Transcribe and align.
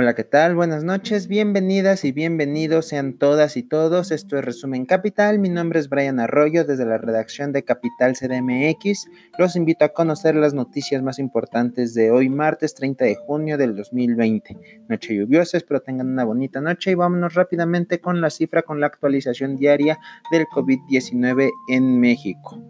Hola, 0.00 0.14
¿qué 0.14 0.22
tal? 0.22 0.54
Buenas 0.54 0.84
noches, 0.84 1.26
bienvenidas 1.26 2.04
y 2.04 2.12
bienvenidos 2.12 2.86
sean 2.86 3.14
todas 3.18 3.56
y 3.56 3.64
todos. 3.64 4.12
Esto 4.12 4.38
es 4.38 4.44
Resumen 4.44 4.86
Capital. 4.86 5.40
Mi 5.40 5.48
nombre 5.48 5.80
es 5.80 5.88
Brian 5.88 6.20
Arroyo 6.20 6.64
desde 6.64 6.86
la 6.86 6.98
redacción 6.98 7.50
de 7.50 7.64
Capital 7.64 8.14
CDMX. 8.14 9.08
Los 9.40 9.56
invito 9.56 9.84
a 9.84 9.88
conocer 9.88 10.36
las 10.36 10.54
noticias 10.54 11.02
más 11.02 11.18
importantes 11.18 11.94
de 11.94 12.12
hoy, 12.12 12.28
martes 12.28 12.76
30 12.76 13.06
de 13.06 13.16
junio 13.16 13.58
del 13.58 13.74
2020. 13.74 14.56
Noche 14.88 15.16
lluviosa, 15.16 15.56
espero 15.56 15.80
tengan 15.80 16.06
una 16.06 16.22
bonita 16.22 16.60
noche 16.60 16.92
y 16.92 16.94
vámonos 16.94 17.34
rápidamente 17.34 18.00
con 18.00 18.20
la 18.20 18.30
cifra 18.30 18.62
con 18.62 18.78
la 18.78 18.86
actualización 18.86 19.56
diaria 19.56 19.98
del 20.30 20.46
COVID-19 20.46 21.50
en 21.70 21.98
México. 21.98 22.62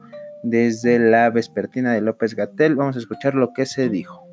Desde 0.42 0.98
la 0.98 1.28
vespertina 1.28 1.92
de 1.92 2.00
López 2.00 2.34
Gatel, 2.34 2.74
vamos 2.74 2.96
a 2.96 3.00
escuchar 3.00 3.34
lo 3.34 3.52
que 3.52 3.66
se 3.66 3.90
dijo 3.90 4.26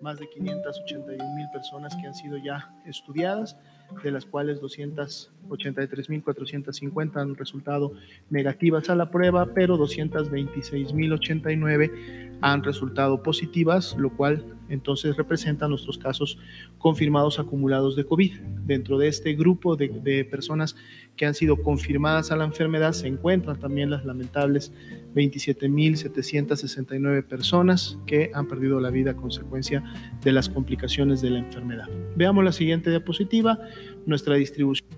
más 0.00 0.18
de 0.18 0.26
581 0.28 1.34
mil 1.34 1.46
personas 1.52 1.94
que 1.96 2.06
han 2.06 2.14
sido 2.14 2.38
ya 2.38 2.72
estudiadas, 2.86 3.58
de 4.02 4.10
las 4.10 4.24
cuales 4.24 4.60
283.450 4.60 7.20
han 7.20 7.36
resultado 7.36 7.92
negativas 8.30 8.90
a 8.90 8.96
la 8.96 9.08
prueba, 9.10 9.46
pero 9.54 9.78
226.089 9.78 12.35
han 12.40 12.62
resultado 12.62 13.22
positivas, 13.22 13.94
lo 13.98 14.10
cual 14.10 14.44
entonces 14.68 15.16
representa 15.16 15.68
nuestros 15.68 15.96
casos 15.98 16.38
confirmados 16.78 17.38
acumulados 17.38 17.94
de 17.96 18.04
COVID. 18.04 18.34
Dentro 18.64 18.98
de 18.98 19.06
este 19.08 19.34
grupo 19.34 19.76
de, 19.76 19.88
de 19.88 20.24
personas 20.24 20.76
que 21.16 21.26
han 21.26 21.34
sido 21.34 21.56
confirmadas 21.56 22.30
a 22.30 22.36
la 22.36 22.44
enfermedad 22.44 22.92
se 22.92 23.08
encuentran 23.08 23.58
también 23.58 23.90
las 23.90 24.04
lamentables 24.04 24.70
27.769 25.14 27.24
personas 27.24 27.98
que 28.06 28.30
han 28.34 28.46
perdido 28.46 28.78
la 28.80 28.90
vida 28.90 29.12
a 29.12 29.14
consecuencia 29.14 29.82
de 30.22 30.32
las 30.32 30.48
complicaciones 30.48 31.22
de 31.22 31.30
la 31.30 31.38
enfermedad. 31.38 31.86
Veamos 32.16 32.44
la 32.44 32.50
siguiente 32.52 32.90
diapositiva, 32.90 33.58
nuestra 34.04 34.34
distribución. 34.34 34.90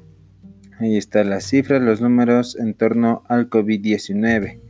Ahí 0.81 0.97
están 0.97 1.29
las 1.31 1.45
cifras, 1.45 1.81
los 1.83 2.01
números 2.01 2.57
en 2.57 2.75
torno 2.75 3.23
al 3.29 3.51
COVID-19. 3.51 4.68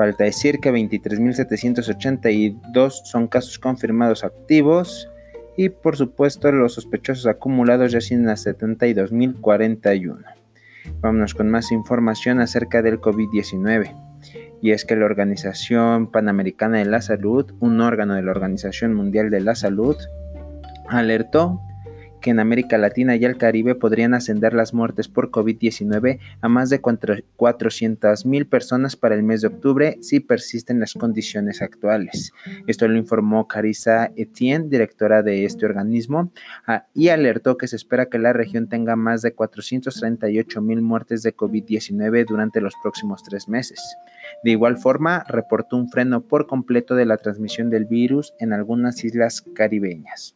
Falta 0.00 0.24
decir 0.24 0.58
que 0.60 0.72
23.782 0.72 2.90
son 3.04 3.28
casos 3.28 3.58
confirmados 3.58 4.24
activos 4.24 5.10
y 5.58 5.68
por 5.68 5.98
supuesto 5.98 6.50
los 6.52 6.72
sospechosos 6.72 7.26
acumulados 7.26 7.92
ya 7.92 7.98
a 7.98 8.00
72.041. 8.00 10.24
Vámonos 11.02 11.34
con 11.34 11.50
más 11.50 11.70
información 11.70 12.40
acerca 12.40 12.80
del 12.80 12.98
COVID-19 12.98 13.94
y 14.62 14.70
es 14.70 14.86
que 14.86 14.96
la 14.96 15.04
Organización 15.04 16.10
Panamericana 16.10 16.78
de 16.78 16.86
la 16.86 17.02
Salud, 17.02 17.52
un 17.60 17.82
órgano 17.82 18.14
de 18.14 18.22
la 18.22 18.30
Organización 18.30 18.94
Mundial 18.94 19.28
de 19.28 19.42
la 19.42 19.54
Salud, 19.54 19.98
alertó 20.88 21.60
que 22.20 22.30
en 22.30 22.40
América 22.40 22.78
Latina 22.78 23.16
y 23.16 23.24
el 23.24 23.36
Caribe 23.36 23.74
podrían 23.74 24.14
ascender 24.14 24.54
las 24.54 24.74
muertes 24.74 25.08
por 25.08 25.30
COVID-19 25.30 26.18
a 26.40 26.48
más 26.48 26.70
de 26.70 26.80
400.000 26.80 28.48
personas 28.48 28.96
para 28.96 29.14
el 29.14 29.22
mes 29.22 29.40
de 29.40 29.48
octubre 29.48 29.98
si 30.00 30.20
persisten 30.20 30.80
las 30.80 30.94
condiciones 30.94 31.62
actuales. 31.62 32.32
Esto 32.66 32.86
lo 32.88 32.96
informó 32.96 33.48
Carissa 33.48 34.10
Etienne, 34.16 34.68
directora 34.68 35.22
de 35.22 35.44
este 35.44 35.66
organismo, 35.66 36.30
ah, 36.66 36.84
y 36.94 37.08
alertó 37.08 37.56
que 37.56 37.68
se 37.68 37.76
espera 37.76 38.06
que 38.06 38.18
la 38.18 38.32
región 38.32 38.68
tenga 38.68 38.96
más 38.96 39.22
de 39.22 39.34
438.000 39.34 40.80
muertes 40.80 41.22
de 41.22 41.36
COVID-19 41.36 42.26
durante 42.26 42.60
los 42.60 42.74
próximos 42.82 43.22
tres 43.22 43.48
meses. 43.48 43.80
De 44.44 44.50
igual 44.50 44.76
forma, 44.76 45.24
reportó 45.28 45.76
un 45.76 45.88
freno 45.88 46.20
por 46.22 46.46
completo 46.46 46.94
de 46.94 47.06
la 47.06 47.16
transmisión 47.16 47.70
del 47.70 47.84
virus 47.84 48.34
en 48.38 48.52
algunas 48.52 49.04
islas 49.04 49.42
caribeñas. 49.54 50.34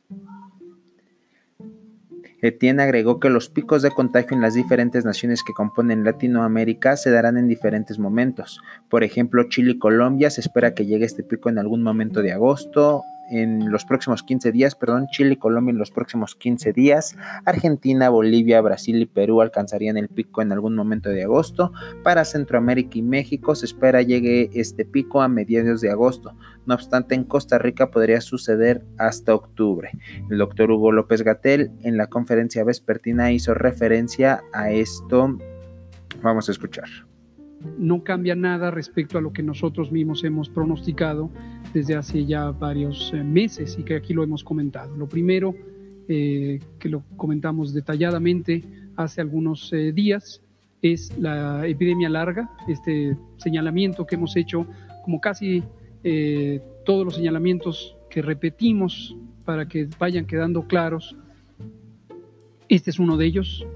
Etienne 2.47 2.83
agregó 2.83 3.21
que 3.21 3.31
los 3.31 3.49
picos 3.49 3.81
de 3.81 3.91
contagio 3.91 4.35
en 4.37 4.43
las 4.43 4.53
diferentes 4.53 5.07
naciones 5.07 5.43
que 5.43 5.55
componen 5.55 6.05
Latinoamérica 6.05 6.95
se 6.99 7.11
darán 7.11 7.39
en 7.39 7.49
diferentes 7.49 7.99
momentos. 7.99 8.61
Por 8.91 9.03
ejemplo, 9.03 9.49
Chile 9.49 9.71
y 9.73 9.79
Colombia 9.79 10.29
se 10.29 10.43
espera 10.43 10.75
que 10.75 10.85
llegue 10.85 11.07
este 11.07 11.23
pico 11.23 11.49
en 11.49 11.59
algún 11.59 11.83
momento 11.83 12.21
de 12.21 12.33
agosto, 12.33 13.03
en 13.31 13.71
los 13.71 13.85
próximos 13.85 14.23
15 14.23 14.53
días, 14.53 14.75
perdón, 14.75 15.07
Chile 15.11 15.35
y 15.35 15.37
Colombia 15.37 15.73
en 15.73 15.79
los 15.79 15.91
próximos 15.91 16.35
15 16.35 16.73
días, 16.73 17.17
Argentina, 17.45 18.09
Bolivia, 18.09 18.61
Brasil 18.61 19.01
y 19.01 19.07
Perú 19.07 19.41
alcanzarían 19.41 19.97
el 19.97 20.09
pico 20.09 20.43
en 20.43 20.53
algún 20.53 20.75
momento 20.75 21.11
de 21.11 21.25
agosto, 21.25 21.73
para 22.03 22.25
Centroamérica 22.25 22.99
y 22.99 23.03
México 23.03 23.55
se 23.55 23.67
espera 23.67 24.03
llegue 24.03 24.51
este 24.55 24.85
pico 24.85 25.23
a 25.23 25.29
mediados 25.29 25.81
de 25.81 25.91
agosto, 25.91 26.35
no 26.67 26.75
obstante 26.75 27.15
en 27.15 27.25
Costa 27.25 27.59
Rica 27.59 27.91
podría 27.91 28.21
suceder 28.21 28.83
hasta 28.99 29.35
octubre. 29.35 29.91
El 30.31 30.39
doctor 30.39 30.71
Hugo 30.71 30.93
López 30.93 31.23
Gatel 31.23 31.71
en 31.83 31.97
la 31.97 32.07
conferencia 32.07 32.65
vespertina 32.65 33.33
hizo 33.33 33.55
referencia 33.55 34.43
a 34.53 34.71
esto, 34.71 35.39
vamos 36.23 36.49
a 36.49 36.53
escuchar 36.53 36.89
no 37.79 38.03
cambia 38.03 38.35
nada 38.35 38.71
respecto 38.71 39.19
a 39.19 39.21
lo 39.21 39.33
que 39.33 39.43
nosotros 39.43 39.91
mismos 39.91 40.25
hemos 40.25 40.49
pronosticado 40.49 41.31
desde 41.73 41.97
hace 41.97 42.25
ya 42.25 42.51
varios 42.51 43.13
eh, 43.13 43.23
meses 43.23 43.77
y 43.79 43.83
que 43.83 43.97
aquí 43.97 44.15
lo 44.15 44.23
hemos 44.23 44.45
comentado. 44.45 44.97
Lo 44.97 45.09
primero, 45.09 45.55
eh, 46.09 46.61
que 46.79 46.89
lo 46.89 47.03
comentamos 47.17 47.75
detalladamente 47.75 48.63
hace 48.97 49.21
algunos 49.21 49.73
eh, 49.73 49.93
días, 49.93 50.41
es 50.83 51.17
la 51.19 51.67
epidemia 51.67 52.09
larga, 52.09 52.51
este 52.69 53.17
señalamiento 53.39 54.07
que 54.07 54.17
hemos 54.17 54.37
hecho, 54.37 54.67
como 55.03 55.21
casi 55.21 55.63
todos 56.85 57.07
los 57.07 57.15
señalamientos 57.15 57.97
que 58.11 58.21
repetimos 58.21 59.17
para 59.47 59.67
que 59.67 59.89
vayan 59.99 60.27
quedando 60.27 60.65
claros. 60.65 61.17
Este 62.69 62.91
es 62.91 62.99
uno 62.99 63.17
de 63.17 63.25
ellos, 63.25 63.67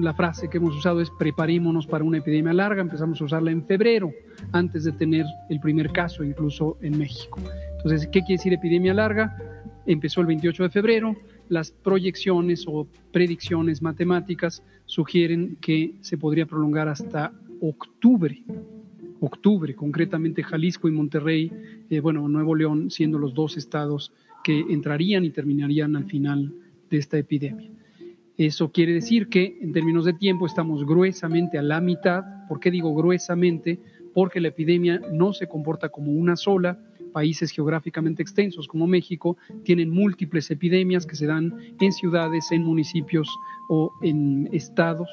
la 0.00 0.14
frase 0.14 0.48
que 0.48 0.58
hemos 0.58 0.76
usado 0.76 1.00
es 1.00 1.10
preparémonos 1.10 1.86
para 1.86 2.04
una 2.04 2.18
epidemia 2.18 2.52
larga, 2.52 2.82
empezamos 2.82 3.20
a 3.20 3.24
usarla 3.24 3.50
en 3.50 3.64
febrero, 3.64 4.12
antes 4.52 4.84
de 4.84 4.92
tener 4.92 5.26
el 5.48 5.60
primer 5.60 5.90
caso 5.90 6.22
incluso 6.22 6.78
en 6.82 6.98
México. 6.98 7.40
Entonces, 7.78 8.06
¿qué 8.06 8.20
quiere 8.20 8.34
decir 8.34 8.52
epidemia 8.52 8.94
larga? 8.94 9.36
Empezó 9.84 10.20
el 10.20 10.28
28 10.28 10.62
de 10.62 10.70
febrero, 10.70 11.16
las 11.48 11.72
proyecciones 11.72 12.64
o 12.68 12.86
predicciones 13.10 13.82
matemáticas 13.82 14.62
sugieren 14.86 15.56
que 15.60 15.94
se 16.00 16.16
podría 16.16 16.46
prolongar 16.46 16.88
hasta 16.88 17.32
octubre. 17.60 18.40
Octubre, 19.20 19.74
concretamente 19.74 20.42
Jalisco 20.44 20.88
y 20.88 20.92
Monterrey, 20.92 21.52
eh, 21.90 22.00
bueno, 22.00 22.28
Nuevo 22.28 22.54
León 22.54 22.90
siendo 22.90 23.18
los 23.18 23.34
dos 23.34 23.56
estados 23.56 24.12
que 24.44 24.60
entrarían 24.60 25.24
y 25.24 25.30
terminarían 25.30 25.96
al 25.96 26.04
final 26.04 26.52
de 26.88 26.98
esta 26.98 27.18
epidemia. 27.18 27.70
Eso 28.38 28.72
quiere 28.72 28.94
decir 28.94 29.28
que 29.28 29.58
en 29.60 29.72
términos 29.72 30.04
de 30.04 30.14
tiempo 30.14 30.46
estamos 30.46 30.86
gruesamente 30.86 31.58
a 31.58 31.62
la 31.62 31.80
mitad. 31.80 32.24
¿Por 32.48 32.60
qué 32.60 32.70
digo 32.70 32.94
gruesamente? 32.94 33.78
Porque 34.14 34.40
la 34.40 34.48
epidemia 34.48 35.00
no 35.12 35.32
se 35.32 35.46
comporta 35.46 35.90
como 35.90 36.12
una 36.12 36.36
sola. 36.36 36.78
Países 37.12 37.50
geográficamente 37.50 38.22
extensos 38.22 38.66
como 38.66 38.86
México 38.86 39.36
tienen 39.64 39.90
múltiples 39.90 40.50
epidemias 40.50 41.04
que 41.04 41.14
se 41.14 41.26
dan 41.26 41.54
en 41.78 41.92
ciudades, 41.92 42.50
en 42.52 42.62
municipios 42.62 43.28
o 43.68 43.92
en 44.02 44.48
estados. 44.52 45.10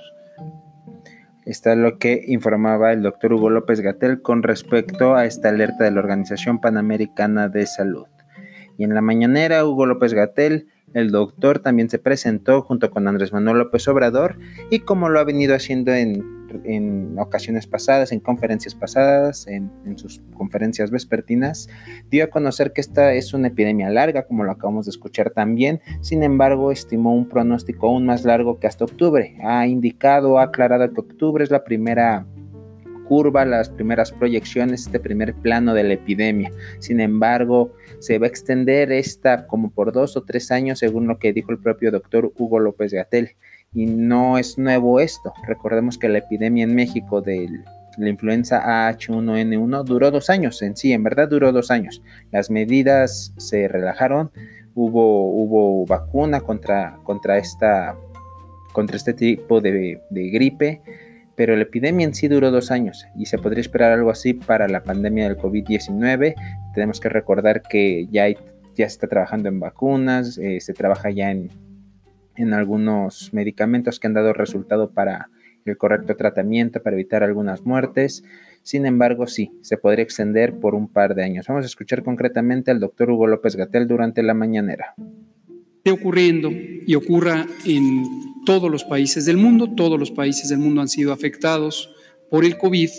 Está 1.45 1.75
lo 1.75 1.97
que 1.97 2.23
informaba 2.27 2.93
el 2.93 3.01
doctor 3.01 3.33
Hugo 3.33 3.49
López 3.49 3.81
Gatel 3.81 4.21
con 4.21 4.43
respecto 4.43 5.15
a 5.15 5.25
esta 5.25 5.49
alerta 5.49 5.83
de 5.83 5.91
la 5.91 5.99
Organización 5.99 6.61
Panamericana 6.61 7.49
de 7.49 7.65
Salud. 7.65 8.05
Y 8.77 8.85
en 8.85 8.93
la 8.93 9.01
mañanera, 9.01 9.65
Hugo 9.65 9.85
López 9.85 10.13
Gatel 10.13 10.67
el 10.93 11.11
doctor 11.11 11.59
también 11.59 11.89
se 11.89 11.99
presentó 11.99 12.61
junto 12.61 12.89
con 12.89 13.07
Andrés 13.07 13.31
Manuel 13.31 13.59
López 13.59 13.87
Obrador 13.87 14.37
y 14.69 14.79
como 14.79 15.09
lo 15.09 15.19
ha 15.19 15.23
venido 15.23 15.55
haciendo 15.55 15.93
en, 15.93 16.39
ocasiones 17.19 17.67
pasadas, 17.67 18.11
en 18.11 18.19
conferencias 18.19 18.73
pasadas, 18.73 19.45
en, 19.47 19.69
sus 19.97 20.21
conferencias 20.33 20.89
vespertinas, 20.89 21.69
dio 22.09 22.23
a 22.23 22.27
conocer 22.27 22.73
que 22.73 22.81
esta 22.81 23.13
es 23.13 23.35
una 23.35 23.49
epidemia 23.49 23.89
larga, 23.91 24.23
como 24.23 24.43
lo 24.43 24.51
acabamos 24.51 24.85
de 24.85 24.91
escuchar 24.91 25.29
también. 25.29 25.79
Sin 26.01 26.23
embargo, 26.23 26.71
estimó 26.71 27.13
un 27.13 27.27
pronóstico 27.27 27.87
aún 27.87 28.07
más 28.07 28.25
largo 28.25 28.59
que 28.59 28.65
hasta 28.65 28.85
octubre. 28.85 29.37
Ha 29.43 29.67
indicado, 29.67 30.39
ha 30.39 30.43
aclarado 30.43 30.91
que 30.91 31.01
octubre 31.01 31.43
es 31.43 31.51
la 31.51 31.63
primera 31.63 32.25
curva, 33.09 33.43
las 33.43 33.69
primeras 33.69 34.11
proyecciones, 34.11 34.85
este 34.85 34.99
primer 34.99 35.33
plano 35.33 35.73
de 35.73 35.83
la 35.83 35.95
epidemia. 35.95 36.51
Sin 36.77 37.01
embargo, 37.01 37.73
se 37.97 38.19
va 38.19 38.27
a 38.27 38.29
extender 38.29 38.91
esta 38.91 39.47
como 39.47 39.71
por 39.71 39.91
dos 39.91 40.15
o 40.15 40.21
tres 40.21 40.51
años, 40.51 40.77
según 40.77 41.07
lo 41.07 41.17
que 41.17 41.33
dijo 41.33 41.51
el 41.51 41.57
propio 41.57 41.89
doctor 41.89 42.31
Hugo 42.37 42.59
López 42.59 42.93
Gatel. 42.93 43.31
Y 43.73 43.87
no 43.87 44.37
es 44.37 44.59
nuevo 44.59 44.99
esto. 44.99 45.33
Recordemos 45.47 45.97
que 45.97 46.07
la 46.07 46.19
epidemia 46.19 46.63
en 46.63 46.75
México 46.75 47.19
de 47.21 47.49
la 47.97 48.09
influenza 48.09 48.61
H1N1 48.91 49.83
duró 49.83 50.11
dos 50.11 50.29
años 50.29 50.61
en 50.61 50.77
sí, 50.77 50.93
en 50.93 51.03
verdad 51.03 51.27
duró 51.27 51.51
dos 51.51 51.71
años. 51.71 52.03
Las 52.31 52.51
medidas 52.51 53.33
se 53.37 53.67
relajaron, 53.67 54.29
hubo, 54.75 55.31
hubo 55.31 55.85
vacuna 55.87 56.41
contra, 56.41 56.95
contra, 57.03 57.39
esta, 57.39 57.95
contra 58.71 58.97
este 58.97 59.13
tipo 59.13 59.61
de 59.61 59.99
gripe 60.11 60.81
pero 61.39 61.55
la 61.55 61.61
epidemia 61.61 62.05
en 62.05 62.13
sí 62.13 62.27
duró 62.27 62.51
dos 62.51 62.69
años 62.69 63.07
y 63.15 63.27
se 63.27 63.37
podría 63.37 63.61
esperar 63.61 63.93
algo 63.93 64.09
así 64.09 64.33
para 64.33 64.67
la 64.67 64.83
pandemia 64.83 65.23
del 65.23 65.37
COVID-19. 65.37 66.35
Tenemos 66.73 66.99
que 66.99 67.07
recordar 67.07 67.61
que 67.61 68.07
ya 68.11 68.25
se 68.27 68.83
está 68.83 69.07
trabajando 69.07 69.47
en 69.47 69.61
vacunas, 69.61 70.37
eh, 70.37 70.59
se 70.59 70.73
trabaja 70.73 71.11
ya 71.11 71.31
en, 71.31 71.49
en 72.35 72.53
algunos 72.53 73.33
medicamentos 73.33 74.01
que 74.01 74.07
han 74.07 74.15
dado 74.15 74.33
resultado 74.33 74.91
para 74.91 75.29
el 75.63 75.77
correcto 75.77 76.17
tratamiento, 76.17 76.83
para 76.83 76.97
evitar 76.97 77.23
algunas 77.23 77.65
muertes. 77.65 78.25
Sin 78.61 78.85
embargo, 78.85 79.25
sí, 79.25 79.57
se 79.61 79.77
podría 79.77 80.03
extender 80.03 80.59
por 80.59 80.75
un 80.75 80.89
par 80.89 81.15
de 81.15 81.23
años. 81.23 81.47
Vamos 81.47 81.63
a 81.63 81.67
escuchar 81.67 82.03
concretamente 82.03 82.69
al 82.69 82.81
doctor 82.81 83.11
Hugo 83.11 83.27
López 83.27 83.55
Gatel 83.55 83.87
durante 83.87 84.23
la 84.23 84.33
mañanera. 84.33 84.93
Está 85.79 85.93
ocurriendo 85.93 86.51
y 86.51 86.95
ocurra 86.95 87.47
en 87.65 88.05
todos 88.45 88.69
los 88.69 88.83
países 88.83 89.25
del 89.25 89.37
mundo, 89.37 89.73
todos 89.75 89.99
los 89.99 90.11
países 90.11 90.49
del 90.49 90.59
mundo 90.59 90.81
han 90.81 90.89
sido 90.89 91.11
afectados 91.13 91.89
por 92.29 92.45
el 92.45 92.57
COVID, 92.57 92.89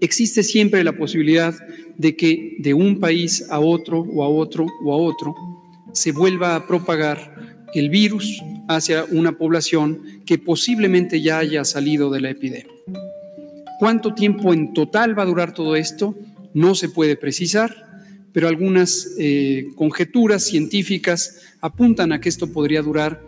existe 0.00 0.42
siempre 0.42 0.84
la 0.84 0.92
posibilidad 0.92 1.54
de 1.96 2.16
que 2.16 2.56
de 2.60 2.74
un 2.74 3.00
país 3.00 3.46
a 3.50 3.60
otro 3.60 4.00
o 4.00 4.22
a 4.22 4.28
otro 4.28 4.66
o 4.84 4.92
a 4.92 4.96
otro 4.96 5.34
se 5.92 6.12
vuelva 6.12 6.54
a 6.54 6.66
propagar 6.66 7.34
el 7.74 7.90
virus 7.90 8.40
hacia 8.68 9.04
una 9.04 9.32
población 9.32 10.22
que 10.24 10.38
posiblemente 10.38 11.20
ya 11.20 11.38
haya 11.38 11.64
salido 11.64 12.10
de 12.10 12.20
la 12.20 12.30
epidemia. 12.30 12.72
¿Cuánto 13.78 14.14
tiempo 14.14 14.52
en 14.52 14.72
total 14.72 15.18
va 15.18 15.22
a 15.22 15.26
durar 15.26 15.54
todo 15.54 15.76
esto? 15.76 16.14
No 16.54 16.74
se 16.74 16.88
puede 16.88 17.16
precisar, 17.16 17.87
pero 18.32 18.48
algunas 18.48 19.14
eh, 19.18 19.68
conjeturas 19.74 20.46
científicas 20.46 21.42
apuntan 21.60 22.12
a 22.12 22.20
que 22.20 22.28
esto 22.28 22.52
podría 22.52 22.82
durar 22.82 23.22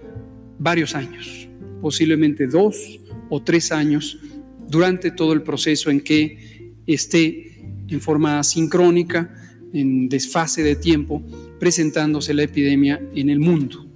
varios 0.58 0.94
años, 0.94 1.48
posiblemente 1.80 2.46
dos 2.46 3.00
o 3.28 3.42
tres 3.42 3.72
años, 3.72 4.18
durante 4.68 5.10
todo 5.10 5.32
el 5.32 5.42
proceso 5.42 5.90
en 5.90 6.00
que 6.00 6.74
esté 6.86 7.60
en 7.88 8.00
forma 8.00 8.42
sincrónica, 8.44 9.34
en 9.72 10.08
desfase 10.08 10.62
de 10.62 10.76
tiempo, 10.76 11.22
presentándose 11.58 12.34
la 12.34 12.44
epidemia 12.44 13.00
en 13.14 13.30
el 13.30 13.40
mundo. 13.40 13.89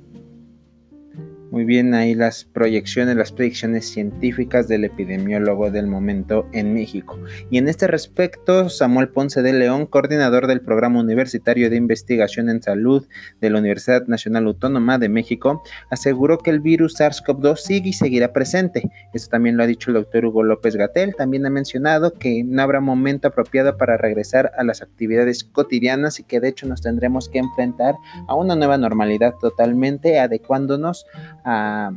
Muy 1.55 1.65
bien, 1.65 1.95
ahí 1.95 2.17
las 2.17 2.43
proyecciones, 2.43 3.15
las 3.15 3.31
predicciones 3.31 3.89
científicas 3.89 4.67
del 4.67 4.83
epidemiólogo 4.83 5.71
del 5.71 5.87
momento 5.87 6.49
en 6.51 6.75
México. 6.75 7.17
Y 7.49 7.59
en 7.59 7.69
este 7.69 7.87
respecto, 7.87 8.69
Samuel 8.69 9.11
Ponce 9.11 9.41
de 9.41 9.53
León, 9.53 9.87
coordinador 9.87 10.49
del 10.49 10.63
Programa 10.63 10.99
Universitario 10.99 11.71
de 11.71 11.77
Investigación 11.77 12.49
en 12.49 12.61
Salud 12.61 13.07
de 13.41 13.51
la 13.51 13.61
Universidad 13.61 14.09
Nacional 14.09 14.47
Autónoma 14.47 14.99
de 14.99 15.09
México, 15.09 15.63
aseguró 15.91 16.39
que 16.39 16.51
el 16.51 16.59
virus 16.59 16.99
SARS-CoV-2 16.99 17.55
sigue 17.59 17.91
y 17.91 17.93
seguirá 17.93 18.33
presente. 18.33 18.91
Esto 19.13 19.31
también 19.31 19.57
lo 19.57 19.63
ha 19.63 19.69
dicho 19.69 19.91
el 19.91 19.95
doctor 19.95 20.25
Hugo 20.25 20.43
López 20.43 20.75
Gatel. 20.75 21.15
También 21.15 21.47
ha 21.47 21.51
mencionado 21.51 22.15
que 22.15 22.43
no 22.43 22.63
habrá 22.63 22.81
momento 22.81 23.29
apropiado 23.29 23.77
para 23.77 23.97
regresar 23.97 24.51
a 24.59 24.65
las 24.65 24.83
actividades 24.83 25.45
cotidianas 25.45 26.19
y 26.19 26.25
que 26.25 26.41
de 26.41 26.49
hecho 26.49 26.67
nos 26.67 26.83
tendremos 26.83 27.29
que 27.29 27.39
enfrentar 27.39 27.95
a 28.27 28.35
una 28.35 28.57
nueva 28.57 28.77
normalidad 28.77 29.35
totalmente 29.41 30.19
adecuándonos 30.19 31.07
a 31.45 31.93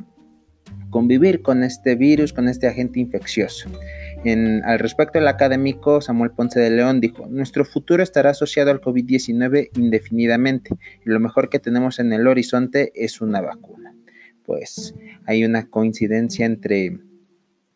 convivir 0.89 1.41
con 1.41 1.63
este 1.63 1.95
virus, 1.95 2.33
con 2.33 2.47
este 2.47 2.67
agente 2.67 2.99
infeccioso. 2.99 3.69
Al 4.63 4.79
respecto, 4.79 5.19
el 5.19 5.27
académico 5.27 6.01
Samuel 6.01 6.31
Ponce 6.31 6.59
de 6.59 6.69
León 6.69 6.99
dijo, 6.99 7.27
nuestro 7.27 7.63
futuro 7.63 8.03
estará 8.03 8.31
asociado 8.31 8.71
al 8.71 8.81
COVID-19 8.81 9.69
indefinidamente 9.77 10.71
y 11.05 11.09
lo 11.09 11.19
mejor 11.19 11.49
que 11.49 11.59
tenemos 11.59 11.99
en 11.99 12.11
el 12.11 12.27
horizonte 12.27 12.91
es 12.95 13.21
una 13.21 13.41
vacuna. 13.41 13.95
Pues 14.45 14.95
hay 15.25 15.45
una 15.45 15.67
coincidencia 15.67 16.45
entre, 16.45 16.97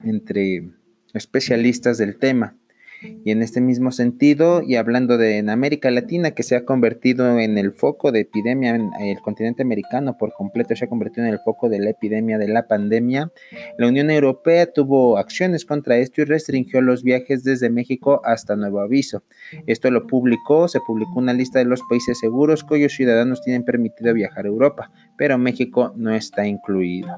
entre 0.03 0.71
especialistas 1.13 1.97
del 1.97 2.17
tema. 2.17 2.55
Y 3.01 3.31
en 3.31 3.41
este 3.41 3.61
mismo 3.61 3.91
sentido, 3.91 4.61
y 4.61 4.75
hablando 4.75 5.17
de 5.17 5.37
en 5.37 5.49
América 5.49 5.89
Latina, 5.89 6.31
que 6.31 6.43
se 6.43 6.55
ha 6.55 6.65
convertido 6.65 7.39
en 7.39 7.57
el 7.57 7.71
foco 7.71 8.11
de 8.11 8.21
epidemia, 8.21 8.75
en 8.75 8.91
el 8.99 9.19
continente 9.21 9.63
americano 9.63 10.17
por 10.17 10.33
completo 10.33 10.75
se 10.75 10.85
ha 10.85 10.89
convertido 10.89 11.25
en 11.25 11.33
el 11.33 11.39
foco 11.39 11.69
de 11.69 11.79
la 11.79 11.89
epidemia 11.89 12.37
de 12.37 12.47
la 12.47 12.67
pandemia, 12.67 13.31
la 13.77 13.87
Unión 13.87 14.11
Europea 14.11 14.71
tuvo 14.71 15.17
acciones 15.17 15.65
contra 15.65 15.97
esto 15.97 16.21
y 16.21 16.25
restringió 16.25 16.81
los 16.81 17.03
viajes 17.03 17.43
desde 17.43 17.69
México 17.69 18.21
hasta 18.23 18.55
nuevo 18.55 18.79
aviso. 18.79 19.23
Esto 19.65 19.89
lo 19.89 20.05
publicó, 20.05 20.67
se 20.67 20.79
publicó 20.85 21.19
una 21.19 21.33
lista 21.33 21.59
de 21.59 21.65
los 21.65 21.81
países 21.89 22.19
seguros 22.19 22.63
cuyos 22.63 22.93
ciudadanos 22.93 23.41
tienen 23.41 23.63
permitido 23.63 24.13
viajar 24.13 24.45
a 24.45 24.49
Europa, 24.49 24.91
pero 25.17 25.37
México 25.37 25.93
no 25.95 26.13
está 26.13 26.45
incluido. 26.45 27.17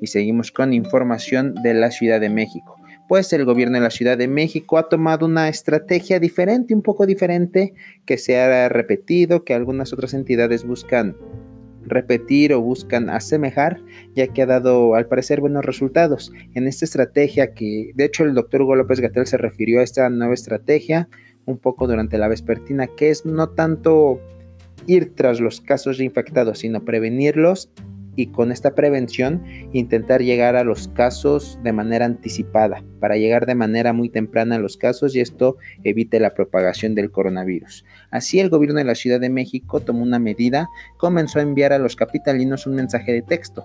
Y 0.00 0.06
seguimos 0.06 0.52
con 0.52 0.72
información 0.72 1.54
de 1.62 1.74
la 1.74 1.90
Ciudad 1.90 2.20
de 2.20 2.30
México 2.30 2.76
pues 3.08 3.32
el 3.32 3.44
gobierno 3.44 3.76
de 3.76 3.82
la 3.82 3.90
Ciudad 3.90 4.18
de 4.18 4.28
México 4.28 4.78
ha 4.78 4.88
tomado 4.88 5.26
una 5.26 5.48
estrategia 5.48 6.18
diferente, 6.18 6.74
un 6.74 6.82
poco 6.82 7.06
diferente, 7.06 7.74
que 8.04 8.18
se 8.18 8.38
ha 8.38 8.68
repetido, 8.68 9.44
que 9.44 9.54
algunas 9.54 9.92
otras 9.92 10.14
entidades 10.14 10.64
buscan 10.64 11.16
repetir 11.86 12.52
o 12.52 12.60
buscan 12.60 13.08
asemejar, 13.10 13.80
ya 14.14 14.26
que 14.26 14.42
ha 14.42 14.46
dado 14.46 14.94
al 14.94 15.06
parecer 15.06 15.40
buenos 15.40 15.64
resultados. 15.64 16.32
En 16.54 16.66
esta 16.66 16.84
estrategia 16.84 17.54
que, 17.54 17.92
de 17.94 18.04
hecho, 18.04 18.24
el 18.24 18.34
doctor 18.34 18.62
Hugo 18.62 18.74
López 18.74 19.00
Gatel 19.00 19.26
se 19.26 19.36
refirió 19.36 19.80
a 19.80 19.84
esta 19.84 20.10
nueva 20.10 20.34
estrategia 20.34 21.08
un 21.44 21.58
poco 21.58 21.86
durante 21.86 22.18
la 22.18 22.28
vespertina, 22.28 22.88
que 22.88 23.10
es 23.10 23.24
no 23.24 23.50
tanto 23.50 24.20
ir 24.86 25.14
tras 25.14 25.40
los 25.40 25.60
casos 25.60 26.00
infectados, 26.00 26.58
sino 26.60 26.84
prevenirlos 26.84 27.70
y 28.16 28.28
con 28.28 28.50
esta 28.50 28.74
prevención 28.74 29.42
intentar 29.72 30.22
llegar 30.22 30.56
a 30.56 30.64
los 30.64 30.88
casos 30.88 31.58
de 31.62 31.72
manera 31.72 32.06
anticipada, 32.06 32.82
para 33.00 33.16
llegar 33.16 33.46
de 33.46 33.54
manera 33.54 33.92
muy 33.92 34.08
temprana 34.08 34.56
a 34.56 34.58
los 34.58 34.76
casos 34.76 35.14
y 35.14 35.20
esto 35.20 35.56
evite 35.84 36.18
la 36.18 36.34
propagación 36.34 36.94
del 36.94 37.10
coronavirus. 37.10 37.84
Así 38.10 38.40
el 38.40 38.50
gobierno 38.50 38.78
de 38.78 38.84
la 38.84 38.94
Ciudad 38.94 39.20
de 39.20 39.30
México 39.30 39.80
tomó 39.80 40.02
una 40.02 40.18
medida, 40.18 40.68
comenzó 40.96 41.38
a 41.38 41.42
enviar 41.42 41.72
a 41.72 41.78
los 41.78 41.96
capitalinos 41.96 42.66
un 42.66 42.74
mensaje 42.74 43.12
de 43.12 43.22
texto 43.22 43.64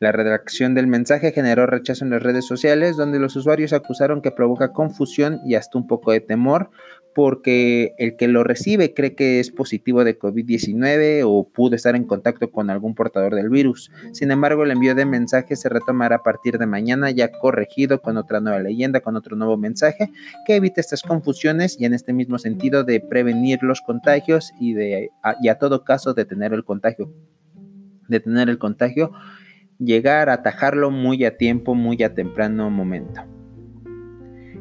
La 0.00 0.12
redacción 0.12 0.74
del 0.74 0.86
mensaje 0.86 1.30
generó 1.30 1.66
rechazo 1.66 2.06
en 2.06 2.10
las 2.10 2.22
redes 2.22 2.46
sociales, 2.46 2.96
donde 2.96 3.18
los 3.18 3.36
usuarios 3.36 3.74
acusaron 3.74 4.22
que 4.22 4.30
provoca 4.30 4.72
confusión 4.72 5.40
y 5.44 5.56
hasta 5.56 5.76
un 5.76 5.86
poco 5.86 6.10
de 6.12 6.20
temor, 6.20 6.70
porque 7.14 7.94
el 7.98 8.16
que 8.16 8.28
lo 8.28 8.44
recibe 8.44 8.94
cree 8.94 9.14
que 9.14 9.40
es 9.40 9.50
positivo 9.50 10.04
de 10.04 10.18
COVID-19 10.18 11.22
o 11.26 11.48
pudo 11.48 11.76
estar 11.76 11.96
en 11.96 12.04
contacto 12.04 12.50
con 12.50 12.70
algún 12.70 12.94
portador 12.94 13.34
del 13.34 13.48
virus. 13.48 13.90
Sin 14.12 14.30
embargo, 14.30 14.64
el 14.64 14.70
envío 14.70 14.94
de 14.94 15.06
mensaje 15.06 15.56
se 15.56 15.68
retomará 15.68 16.16
a 16.16 16.22
partir 16.22 16.58
de 16.58 16.66
mañana, 16.66 17.10
ya 17.10 17.30
corregido 17.32 18.00
con 18.00 18.16
otra 18.16 18.40
nueva 18.40 18.60
leyenda, 18.60 19.00
con 19.00 19.16
otro 19.16 19.36
nuevo 19.36 19.56
mensaje, 19.56 20.10
que 20.46 20.56
evite 20.56 20.80
estas 20.80 21.02
confusiones 21.02 21.76
y 21.80 21.84
en 21.84 21.94
este 21.94 22.12
mismo 22.12 22.38
sentido 22.38 22.84
de 22.84 23.00
prevenir 23.00 23.62
los 23.62 23.80
contagios 23.80 24.52
y, 24.60 24.74
de, 24.74 25.10
y 25.42 25.48
a 25.48 25.58
todo 25.58 25.84
caso 25.84 26.14
detener 26.14 26.52
el 26.52 26.64
contagio. 26.64 27.12
Detener 28.08 28.48
el 28.48 28.58
contagio 28.58 29.12
llegar 29.80 30.28
a 30.28 30.34
atajarlo 30.34 30.90
muy 30.90 31.24
a 31.24 31.36
tiempo, 31.36 31.74
muy 31.74 32.02
a 32.02 32.14
temprano 32.14 32.70
momento. 32.70 33.22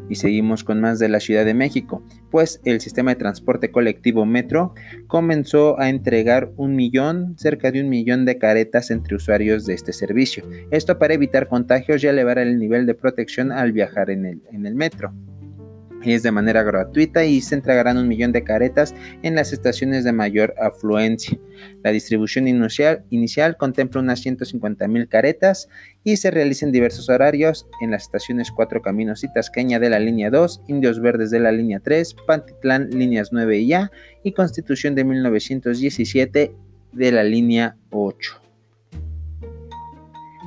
Y 0.09 0.15
seguimos 0.15 0.63
con 0.63 0.81
más 0.81 0.99
de 0.99 1.07
la 1.07 1.19
Ciudad 1.19 1.45
de 1.45 1.53
México, 1.53 2.03
pues 2.31 2.59
el 2.65 2.81
sistema 2.81 3.11
de 3.11 3.19
transporte 3.19 3.71
colectivo 3.71 4.25
Metro 4.25 4.73
comenzó 5.07 5.79
a 5.79 5.89
entregar 5.89 6.51
un 6.57 6.75
millón, 6.75 7.37
cerca 7.37 7.71
de 7.71 7.81
un 7.81 7.89
millón 7.89 8.25
de 8.25 8.37
caretas 8.37 8.91
entre 8.91 9.15
usuarios 9.15 9.65
de 9.65 9.75
este 9.75 9.93
servicio. 9.93 10.43
Esto 10.71 10.99
para 10.99 11.13
evitar 11.13 11.47
contagios 11.47 12.03
y 12.03 12.07
elevar 12.07 12.39
el 12.39 12.59
nivel 12.59 12.85
de 12.85 12.95
protección 12.95 13.51
al 13.51 13.71
viajar 13.71 14.09
en 14.09 14.25
el, 14.25 14.41
en 14.51 14.65
el 14.65 14.75
metro 14.75 15.13
es 16.05 16.23
de 16.23 16.31
manera 16.31 16.63
gratuita 16.63 17.25
y 17.25 17.41
se 17.41 17.55
entregarán 17.55 17.97
un 17.97 18.07
millón 18.07 18.31
de 18.31 18.43
caretas 18.43 18.95
en 19.21 19.35
las 19.35 19.53
estaciones 19.53 20.03
de 20.03 20.11
mayor 20.11 20.53
afluencia. 20.61 21.37
La 21.83 21.91
distribución 21.91 22.47
inicial, 22.47 23.57
contempla 23.57 24.01
unas 24.01 24.21
150 24.21 24.87
mil 24.87 25.07
caretas 25.07 25.67
y 26.03 26.17
se 26.17 26.31
realiza 26.31 26.65
en 26.65 26.71
diversos 26.71 27.09
horarios 27.09 27.67
en 27.81 27.91
las 27.91 28.03
estaciones 28.03 28.51
Cuatro 28.51 28.81
Caminos 28.81 29.23
y 29.23 29.33
Tasqueña 29.33 29.79
de 29.79 29.89
la 29.89 29.99
línea 29.99 30.29
2, 30.29 30.63
Indios 30.67 31.01
Verdes 31.01 31.31
de 31.31 31.39
la 31.39 31.51
línea 31.51 31.79
3, 31.79 32.15
Pantitlán 32.25 32.89
líneas 32.91 33.29
9 33.31 33.59
y 33.59 33.73
A 33.73 33.91
y 34.23 34.31
Constitución 34.31 34.95
de 34.95 35.03
1917 35.03 36.53
de 36.93 37.11
la 37.11 37.23
línea 37.23 37.75
8. 37.91 38.41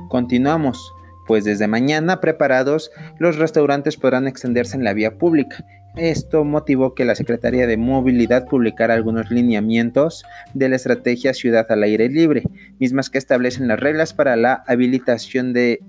Continuamos 0.09 0.93
pues 1.27 1.43
desde 1.43 1.67
mañana 1.67 2.19
preparados 2.19 2.91
los 3.19 3.37
restaurantes 3.37 3.97
podrán 3.97 4.27
extenderse 4.27 4.77
en 4.77 4.83
la 4.83 4.93
vía 4.93 5.17
pública. 5.17 5.65
Esto 5.95 6.43
motivó 6.43 6.95
que 6.95 7.05
la 7.05 7.13
Secretaría 7.13 7.67
de 7.67 7.77
Movilidad 7.77 8.45
publicara 8.45 8.95
algunos 8.95 9.29
lineamientos 9.29 10.23
de 10.55 10.67
la 10.67 10.75
estrategia 10.75 11.35
Ciudad 11.35 11.67
al 11.69 11.83
Aire 11.83 12.09
Libre, 12.09 12.43
mismas 12.79 13.11
que 13.11 13.19
establecen 13.19 13.67
las 13.67 13.79
reglas 13.79 14.11
para 14.11 14.35
la 14.35 14.63
habilitación 14.65 15.53
de, 15.53 15.81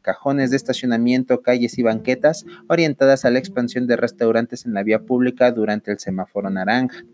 cajones 0.00 0.50
de 0.50 0.56
estacionamiento, 0.56 1.42
calles 1.42 1.78
y 1.78 1.82
banquetas 1.82 2.46
orientadas 2.68 3.26
a 3.26 3.30
la 3.30 3.38
expansión 3.38 3.86
de 3.86 3.96
restaurantes 3.96 4.64
en 4.64 4.72
la 4.72 4.82
vía 4.82 5.00
pública 5.00 5.52
durante 5.52 5.92
el 5.92 5.98
semáforo 5.98 6.48
naranja. 6.48 7.04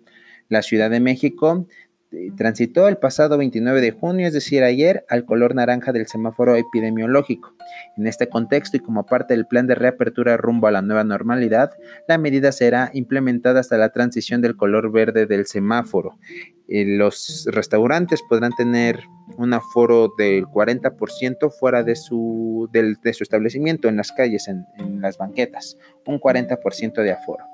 La 0.48 0.62
Ciudad 0.62 0.90
de 0.90 1.00
México 1.00 1.66
transitó 2.36 2.88
el 2.88 2.96
pasado 2.96 3.38
29 3.38 3.80
de 3.80 3.90
junio, 3.92 4.26
es 4.26 4.32
decir, 4.32 4.62
ayer, 4.62 5.04
al 5.08 5.24
color 5.24 5.54
naranja 5.54 5.92
del 5.92 6.06
semáforo 6.06 6.56
epidemiológico. 6.56 7.54
En 7.96 8.06
este 8.06 8.28
contexto 8.28 8.76
y 8.76 8.80
como 8.80 9.06
parte 9.06 9.34
del 9.34 9.46
plan 9.46 9.66
de 9.66 9.74
reapertura 9.74 10.36
rumbo 10.36 10.66
a 10.66 10.72
la 10.72 10.82
nueva 10.82 11.04
normalidad, 11.04 11.70
la 12.08 12.18
medida 12.18 12.52
será 12.52 12.90
implementada 12.92 13.60
hasta 13.60 13.78
la 13.78 13.90
transición 13.90 14.40
del 14.40 14.56
color 14.56 14.92
verde 14.92 15.26
del 15.26 15.46
semáforo. 15.46 16.18
Eh, 16.68 16.84
los 16.86 17.46
restaurantes 17.50 18.22
podrán 18.28 18.52
tener 18.52 19.00
un 19.36 19.52
aforo 19.52 20.12
del 20.16 20.46
40% 20.46 21.50
fuera 21.50 21.82
de 21.82 21.96
su, 21.96 22.68
de 22.72 23.12
su 23.12 23.22
establecimiento, 23.22 23.88
en 23.88 23.96
las 23.96 24.12
calles, 24.12 24.48
en, 24.48 24.66
en 24.78 25.00
las 25.00 25.18
banquetas, 25.18 25.76
un 26.06 26.18
40% 26.18 27.02
de 27.02 27.12
aforo. 27.12 27.44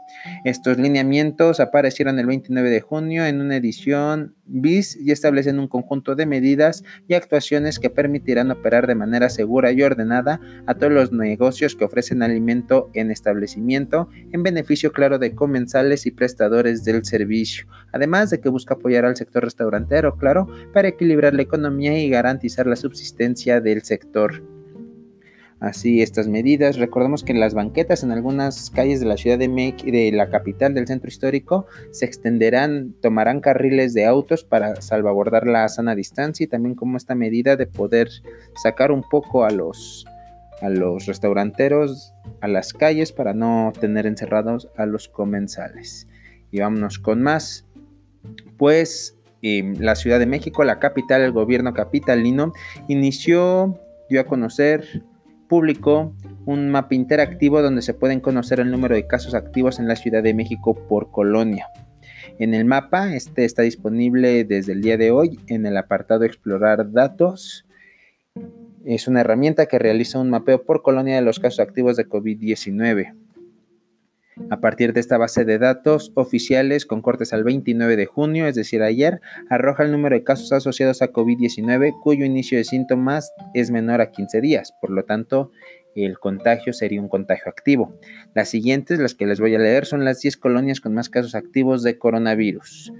Estos 0.44 0.78
lineamientos 0.78 1.60
aparecieron 1.60 2.18
el 2.18 2.26
29 2.26 2.70
de 2.70 2.80
junio 2.80 3.24
en 3.24 3.40
una 3.40 3.56
edición 3.56 4.34
BIS 4.46 4.96
y 4.96 5.12
establecen 5.12 5.58
un 5.58 5.68
conjunto 5.68 6.14
de 6.14 6.26
medidas 6.26 6.82
y 7.08 7.14
actuaciones 7.14 7.78
que 7.78 7.90
permitirán 7.90 8.50
operar 8.50 8.86
de 8.86 8.94
manera 8.94 9.30
segura 9.30 9.72
y 9.72 9.82
ordenada 9.82 10.40
a 10.66 10.74
todos 10.74 10.92
los 10.92 11.12
negocios 11.12 11.76
que 11.76 11.84
ofrecen 11.84 12.22
alimento 12.22 12.88
en 12.94 13.10
establecimiento 13.10 14.08
en 14.32 14.42
beneficio 14.42 14.92
claro 14.92 15.18
de 15.18 15.34
comensales 15.34 16.06
y 16.06 16.10
prestadores 16.10 16.84
del 16.84 17.04
servicio, 17.04 17.66
además 17.92 18.30
de 18.30 18.40
que 18.40 18.48
busca 18.48 18.74
apoyar 18.74 19.04
al 19.04 19.16
sector 19.16 19.44
restaurantero, 19.44 20.16
claro, 20.16 20.48
para 20.72 20.88
equilibrar 20.88 21.34
la 21.34 21.42
economía 21.42 21.98
y 21.98 22.08
garantizar 22.08 22.66
la 22.66 22.76
subsistencia 22.76 23.60
del 23.60 23.82
sector 23.82 24.59
así 25.60 26.02
estas 26.02 26.26
medidas. 26.26 26.76
Recordemos 26.76 27.22
que 27.22 27.34
las 27.34 27.54
banquetas 27.54 28.02
en 28.02 28.10
algunas 28.10 28.70
calles 28.70 29.00
de 29.00 29.06
la 29.06 29.16
ciudad 29.16 29.38
de 29.38 29.48
México, 29.48 29.90
de 29.90 30.10
la 30.12 30.30
capital 30.30 30.74
del 30.74 30.86
centro 30.86 31.08
histórico, 31.08 31.66
se 31.92 32.06
extenderán, 32.06 32.94
tomarán 33.00 33.40
carriles 33.40 33.94
de 33.94 34.06
autos 34.06 34.42
para 34.42 34.80
salvaguardar 34.80 35.46
la 35.46 35.68
sana 35.68 35.94
distancia 35.94 36.44
y 36.44 36.48
también 36.48 36.74
como 36.74 36.96
esta 36.96 37.14
medida 37.14 37.56
de 37.56 37.66
poder 37.66 38.08
sacar 38.62 38.90
un 38.90 39.02
poco 39.08 39.44
a 39.44 39.50
los 39.50 40.06
a 40.62 40.68
los 40.68 41.06
restauranteros 41.06 42.12
a 42.42 42.48
las 42.48 42.74
calles 42.74 43.12
para 43.12 43.32
no 43.32 43.72
tener 43.80 44.06
encerrados 44.06 44.68
a 44.76 44.84
los 44.86 45.08
comensales. 45.08 46.06
Y 46.50 46.60
vámonos 46.60 46.98
con 46.98 47.22
más. 47.22 47.64
Pues 48.58 49.16
eh, 49.42 49.72
la 49.78 49.94
Ciudad 49.94 50.18
de 50.18 50.26
México, 50.26 50.64
la 50.64 50.78
capital, 50.78 51.22
el 51.22 51.32
gobierno 51.32 51.72
capitalino, 51.72 52.52
inició, 52.88 53.80
dio 54.10 54.20
a 54.20 54.24
conocer 54.24 55.02
publicó 55.50 56.14
un 56.46 56.70
mapa 56.70 56.94
interactivo 56.94 57.60
donde 57.60 57.82
se 57.82 57.92
pueden 57.92 58.20
conocer 58.20 58.60
el 58.60 58.70
número 58.70 58.94
de 58.94 59.08
casos 59.08 59.34
activos 59.34 59.80
en 59.80 59.88
la 59.88 59.96
Ciudad 59.96 60.22
de 60.22 60.32
México 60.32 60.74
por 60.88 61.10
colonia. 61.10 61.66
En 62.38 62.54
el 62.54 62.64
mapa, 62.64 63.12
este 63.16 63.44
está 63.44 63.62
disponible 63.62 64.44
desde 64.44 64.72
el 64.72 64.80
día 64.80 64.96
de 64.96 65.10
hoy 65.10 65.40
en 65.48 65.66
el 65.66 65.76
apartado 65.76 66.24
Explorar 66.24 66.92
datos. 66.92 67.66
Es 68.84 69.08
una 69.08 69.22
herramienta 69.22 69.66
que 69.66 69.80
realiza 69.80 70.20
un 70.20 70.30
mapeo 70.30 70.62
por 70.62 70.82
colonia 70.82 71.16
de 71.16 71.22
los 71.22 71.40
casos 71.40 71.58
activos 71.58 71.96
de 71.96 72.08
COVID-19. 72.08 73.12
A 74.48 74.60
partir 74.60 74.92
de 74.92 75.00
esta 75.00 75.18
base 75.18 75.44
de 75.44 75.58
datos 75.58 76.12
oficiales 76.14 76.86
con 76.86 77.02
cortes 77.02 77.32
al 77.32 77.44
29 77.44 77.96
de 77.96 78.06
junio, 78.06 78.46
es 78.46 78.54
decir, 78.54 78.82
ayer, 78.82 79.20
arroja 79.48 79.84
el 79.84 79.92
número 79.92 80.16
de 80.16 80.24
casos 80.24 80.52
asociados 80.52 81.02
a 81.02 81.12
COVID-19 81.12 81.92
cuyo 82.02 82.24
inicio 82.24 82.58
de 82.58 82.64
síntomas 82.64 83.32
es 83.54 83.70
menor 83.70 84.00
a 84.00 84.10
15 84.10 84.40
días. 84.40 84.72
Por 84.80 84.90
lo 84.90 85.04
tanto, 85.04 85.50
el 85.94 86.18
contagio 86.18 86.72
sería 86.72 87.00
un 87.00 87.08
contagio 87.08 87.50
activo. 87.50 87.94
Las 88.34 88.48
siguientes, 88.48 88.98
las 88.98 89.14
que 89.14 89.26
les 89.26 89.40
voy 89.40 89.54
a 89.54 89.58
leer, 89.58 89.86
son 89.86 90.04
las 90.04 90.20
10 90.20 90.36
colonias 90.36 90.80
con 90.80 90.94
más 90.94 91.08
casos 91.08 91.34
activos 91.34 91.82
de 91.82 91.98
coronavirus. 91.98 92.92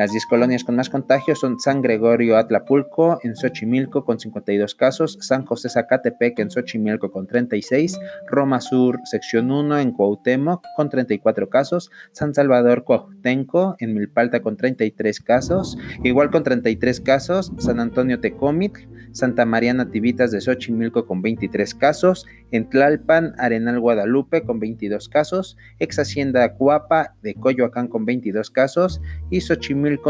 Las 0.00 0.12
10 0.12 0.24
colonias 0.24 0.64
con 0.64 0.76
más 0.76 0.88
contagios 0.88 1.40
son 1.40 1.60
San 1.60 1.82
Gregorio 1.82 2.38
Atlapulco 2.38 3.18
en 3.22 3.36
Xochimilco 3.36 4.02
con 4.06 4.18
52 4.18 4.74
casos, 4.74 5.18
San 5.20 5.44
José 5.44 5.68
Zacatepec 5.68 6.38
en 6.38 6.50
Xochimilco 6.50 7.12
con 7.12 7.26
36, 7.26 8.00
Roma 8.26 8.62
Sur 8.62 8.98
sección 9.04 9.50
1 9.50 9.78
en 9.78 9.92
Cuauhtémoc 9.92 10.64
con 10.74 10.88
34 10.88 11.50
casos, 11.50 11.90
San 12.12 12.32
Salvador 12.32 12.84
Cuauhtenco 12.84 13.76
en 13.78 13.92
Milpalta 13.92 14.40
con 14.40 14.56
33 14.56 15.20
casos, 15.20 15.76
igual 16.02 16.30
con 16.30 16.44
33 16.44 16.98
casos, 17.02 17.52
San 17.58 17.78
Antonio 17.78 18.20
Tecomitl, 18.20 18.88
Santa 19.12 19.44
María 19.44 19.74
Nativitas 19.74 20.30
de 20.30 20.40
Xochimilco 20.40 21.04
con 21.04 21.20
23 21.20 21.74
casos, 21.74 22.26
en 22.52 22.70
Tlalpan, 22.70 23.34
Arenal 23.36 23.78
Guadalupe 23.78 24.44
con 24.44 24.60
22 24.60 25.10
casos, 25.10 25.58
ex 25.78 25.98
Hacienda 25.98 26.54
Cuapa 26.54 27.16
de 27.20 27.34
Coyoacán 27.34 27.88
con 27.88 28.06
22 28.06 28.50
casos 28.50 29.02
y 29.28 29.42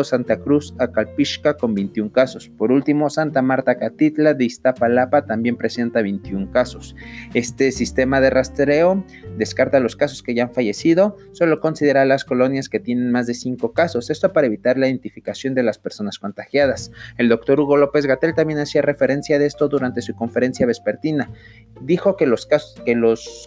Santa 0.04 0.38
Cruz 0.38 0.75
Acalpixca 0.78 1.56
con 1.56 1.75
21 1.75 2.12
casos. 2.12 2.50
Por 2.58 2.72
último, 2.72 3.10
Santa 3.10 3.42
Marta 3.42 3.76
Catitla 3.76 4.34
de 4.34 4.44
Iztapalapa 4.44 5.26
también 5.26 5.56
presenta 5.56 6.02
21 6.02 6.50
casos. 6.50 6.94
Este 7.34 7.72
sistema 7.72 8.20
de 8.20 8.30
rastreo 8.30 9.04
descarta 9.37 9.80
los 9.80 9.96
casos 9.96 10.22
que 10.22 10.34
ya 10.34 10.44
han 10.44 10.54
fallecido, 10.54 11.16
solo 11.32 11.60
considera 11.60 12.04
las 12.04 12.25
colonias 12.25 12.68
que 12.68 12.80
tienen 12.80 13.10
más 13.10 13.26
de 13.26 13.34
5 13.34 13.72
casos, 13.72 14.10
esto 14.10 14.32
para 14.32 14.46
evitar 14.46 14.78
la 14.78 14.88
identificación 14.88 15.54
de 15.54 15.62
las 15.62 15.78
personas 15.78 16.18
contagiadas. 16.18 16.90
El 17.18 17.28
doctor 17.28 17.60
Hugo 17.60 17.76
López 17.76 18.06
Gatel 18.06 18.34
también 18.34 18.58
hacía 18.58 18.82
referencia 18.82 19.38
de 19.38 19.46
esto 19.46 19.68
durante 19.68 20.02
su 20.02 20.14
conferencia 20.14 20.66
vespertina. 20.66 21.30
Dijo 21.80 22.16
que 22.16 22.26
los 22.26 22.46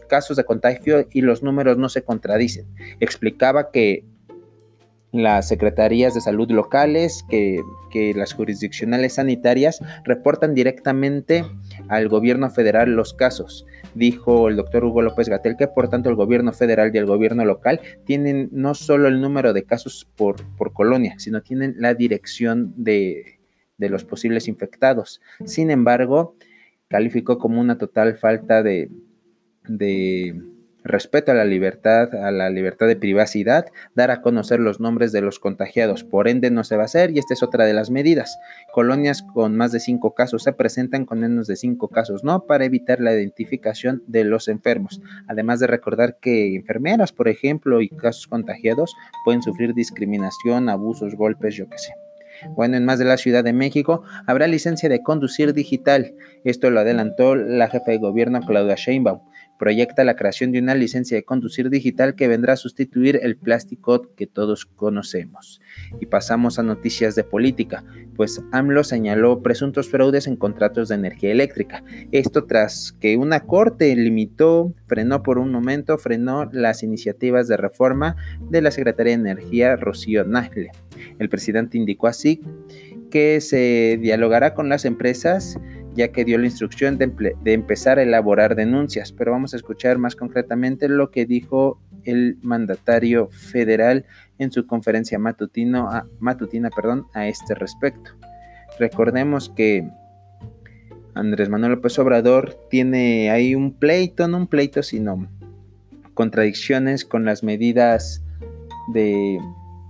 casos 0.07 0.37
de 0.37 0.43
contagio 0.43 1.07
y 1.11 1.21
los 1.21 1.43
números 1.43 1.77
no 1.77 1.89
se 1.89 2.03
contradicen. 2.03 2.65
Explicaba 2.99 3.71
que 3.71 4.05
las 5.13 5.48
secretarías 5.48 6.15
de 6.15 6.22
salud 6.22 6.50
locales, 6.50 7.24
que, 7.29 7.62
que, 7.91 8.13
las 8.15 8.34
jurisdiccionales 8.34 9.13
sanitarias 9.13 9.79
reportan 10.03 10.55
directamente 10.55 11.46
al 11.88 12.10
gobierno 12.10 12.50
federal 12.50 12.96
los 12.96 13.13
casos. 13.13 13.65
Dijo 13.93 14.50
el 14.50 14.55
doctor 14.55 14.84
Hugo 14.84 15.03
López 15.03 15.29
Gatel 15.29 15.55
que 15.55 15.67
por 15.67 15.88
tanto 15.88 16.10
el 16.10 16.15
gobierno 16.15 16.51
federal 16.51 16.91
y 16.93 16.98
el 16.98 17.05
gobierno 17.05 17.46
local 17.46 17.79
tienen 18.05 18.50
no 18.51 18.74
solo 18.74 19.08
el 19.08 19.22
número 19.22 19.53
de 19.53 19.63
casos 19.63 20.10
por, 20.15 20.43
por 20.58 20.74
colonia, 20.74 21.13
sino 21.20 21.41
tienen 21.43 21.75
la 21.77 21.93
dirección 21.93 22.74
de, 22.75 23.39
de 23.77 23.89
los 23.89 24.05
posibles 24.05 24.48
infectados. 24.48 25.22
Sin 25.46 25.70
embargo, 25.70 26.36
calificó 26.88 27.38
como 27.38 27.62
una 27.62 27.77
total 27.77 28.15
falta 28.15 28.63
de, 28.63 28.89
de 29.67 30.41
respeto 30.83 31.31
a 31.31 31.35
la 31.35 31.45
libertad, 31.45 32.13
a 32.15 32.31
la 32.31 32.49
libertad 32.49 32.87
de 32.87 32.95
privacidad, 32.95 33.65
dar 33.95 34.11
a 34.11 34.21
conocer 34.21 34.59
los 34.59 34.79
nombres 34.79 35.11
de 35.11 35.21
los 35.21 35.39
contagiados. 35.39 36.03
Por 36.03 36.27
ende, 36.27 36.51
no 36.51 36.63
se 36.63 36.75
va 36.75 36.83
a 36.83 36.85
hacer 36.85 37.11
y 37.11 37.19
esta 37.19 37.33
es 37.33 37.43
otra 37.43 37.65
de 37.65 37.73
las 37.73 37.89
medidas. 37.89 38.37
Colonias 38.71 39.23
con 39.33 39.55
más 39.55 39.71
de 39.71 39.79
cinco 39.79 40.13
casos 40.13 40.43
se 40.43 40.53
presentan 40.53 41.05
con 41.05 41.19
menos 41.19 41.47
de 41.47 41.55
cinco 41.55 41.87
casos, 41.87 42.23
¿no? 42.23 42.45
Para 42.45 42.65
evitar 42.65 42.99
la 42.99 43.13
identificación 43.13 44.03
de 44.07 44.23
los 44.23 44.47
enfermos. 44.47 45.01
Además 45.27 45.59
de 45.59 45.67
recordar 45.67 46.17
que 46.19 46.55
enfermeras, 46.55 47.11
por 47.11 47.27
ejemplo, 47.27 47.81
y 47.81 47.89
casos 47.89 48.27
contagiados 48.27 48.95
pueden 49.23 49.41
sufrir 49.41 49.73
discriminación, 49.73 50.69
abusos, 50.69 51.15
golpes, 51.15 51.55
yo 51.55 51.69
qué 51.69 51.77
sé. 51.77 51.93
Bueno, 52.55 52.77
en 52.77 52.85
más 52.85 52.99
de 52.99 53.05
la 53.05 53.17
Ciudad 53.17 53.43
de 53.43 53.53
México 53.53 54.03
habrá 54.27 54.47
licencia 54.47 54.89
de 54.89 55.01
conducir 55.01 55.53
digital. 55.53 56.13
Esto 56.43 56.69
lo 56.69 56.79
adelantó 56.79 57.35
la 57.35 57.69
jefa 57.69 57.91
de 57.91 57.99
gobierno 57.99 58.41
Claudia 58.41 58.75
Sheinbaum. 58.75 59.21
Proyecta 59.60 60.03
la 60.03 60.15
creación 60.15 60.51
de 60.51 60.60
una 60.60 60.75
licencia 60.75 61.15
de 61.15 61.24
conducir 61.24 61.69
digital 61.69 62.15
que 62.15 62.27
vendrá 62.27 62.53
a 62.53 62.57
sustituir 62.57 63.19
el 63.22 63.38
plástico 63.38 64.13
que 64.15 64.27
todos 64.27 64.65
conocemos. 64.65 65.62
Y 66.00 66.07
pasamos 66.07 66.60
a 66.60 66.63
noticias 66.63 67.15
de 67.15 67.24
política, 67.24 67.83
pues 68.15 68.41
AMLO 68.51 68.83
señaló 68.83 69.41
presuntos 69.41 69.89
fraudes 69.89 70.27
en 70.27 70.36
contratos 70.36 70.89
de 70.89 70.95
energía 70.95 71.31
eléctrica. 71.31 71.83
Esto 72.12 72.45
tras 72.45 72.93
que 73.00 73.17
una 73.17 73.41
corte 73.41 73.95
limitó, 73.95 74.74
frenó 74.88 75.24
por 75.24 75.38
un 75.38 75.51
momento, 75.51 75.98
frenó 75.98 76.50
las 76.51 76.83
iniciativas 76.83 77.48
de 77.48 77.57
reforma 77.57 78.15
de 78.50 78.62
la 78.62 78.72
Secretaría 78.72 79.15
de 79.15 79.22
Energía 79.22 79.75
Rocío 79.75 80.25
Nagle. 80.25 80.72
El 81.19 81.29
presidente 81.29 81.77
indicó 81.77 82.07
así 82.07 82.41
que 83.13 83.41
se 83.41 84.00
dialogará 84.01 84.55
con 84.55 84.69
las 84.69 84.86
empresas 84.86 85.60
ya 85.95 86.09
que 86.09 86.25
dio 86.25 86.38
la 86.38 86.45
instrucción 86.45 86.97
de, 86.97 87.35
empezar 87.45 88.00
a 88.00 88.03
elaborar 88.03 88.55
denuncias, 88.55 89.12
pero 89.12 89.31
vamos 89.31 89.53
a 89.53 89.57
escuchar 89.57 89.97
más 89.97 90.15
concretamente 90.15 90.89
lo 90.89 91.12
que 91.12 91.25
dijo 91.25 91.79
el 92.03 92.38
mandatario 92.41 93.29
federal 93.29 94.05
en 94.39 94.51
su 94.51 94.65
conferencia 94.65 95.19
matutino 95.19 95.89
matutina 96.19 96.69
perdón, 96.69 97.07
a 97.13 97.27
este 97.27 97.55
respecto. 97.55 98.12
Recordemos 98.79 99.50
que 99.50 99.88
Andrés 101.13 101.50
Manuel 101.50 101.73
López 101.73 101.97
Obrador 102.00 102.57
tiene 102.69 103.29
ahí 103.29 103.53
un 103.53 103.73
pleito, 103.73 104.27
no 104.27 104.38
un 104.38 104.47
pleito, 104.47 104.81
sino 104.81 105.27
contradicciones 106.13 107.05
con 107.05 107.23
las 107.25 107.43
medidas 107.43 108.23
de 108.93 109.39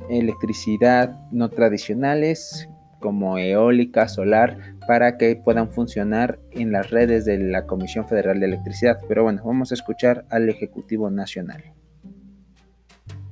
electricidad 0.09 1.17
no 1.31 1.49
tradicionales 1.49 2.67
como 3.03 3.37
eólica, 3.37 4.07
solar, 4.07 4.77
para 4.87 5.17
que 5.17 5.35
puedan 5.35 5.69
funcionar 5.69 6.39
en 6.51 6.71
las 6.71 6.89
redes 6.89 7.25
de 7.25 7.37
la 7.37 7.65
Comisión 7.65 8.07
Federal 8.07 8.39
de 8.39 8.45
Electricidad. 8.45 8.97
Pero 9.09 9.23
bueno, 9.23 9.41
vamos 9.43 9.71
a 9.71 9.73
escuchar 9.73 10.23
al 10.29 10.47
Ejecutivo 10.47 11.11
Nacional. 11.11 11.65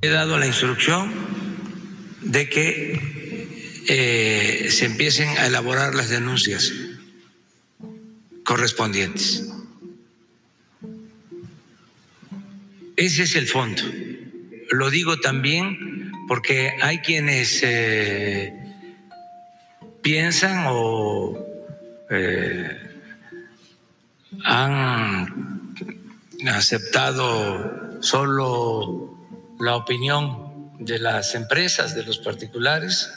He 0.02 0.10
dado 0.10 0.36
la 0.36 0.46
instrucción 0.46 1.10
de 2.20 2.50
que 2.50 3.00
eh, 3.88 4.66
se 4.68 4.84
empiecen 4.84 5.30
a 5.38 5.46
elaborar 5.46 5.94
las 5.94 6.10
denuncias 6.10 6.70
correspondientes. 8.44 9.54
Ese 12.96 13.22
es 13.22 13.36
el 13.36 13.46
fondo. 13.46 13.84
Lo 14.70 14.90
digo 14.90 15.18
también 15.18 16.12
porque 16.28 16.72
hay 16.82 16.98
quienes 16.98 17.62
eh, 17.62 18.61
piensan 20.02 20.64
o 20.68 21.38
eh, 22.10 22.78
han 24.44 25.74
aceptado 26.48 28.02
solo 28.02 29.16
la 29.60 29.76
opinión 29.76 30.72
de 30.78 30.98
las 30.98 31.34
empresas, 31.34 31.94
de 31.94 32.04
los 32.04 32.18
particulares, 32.18 33.10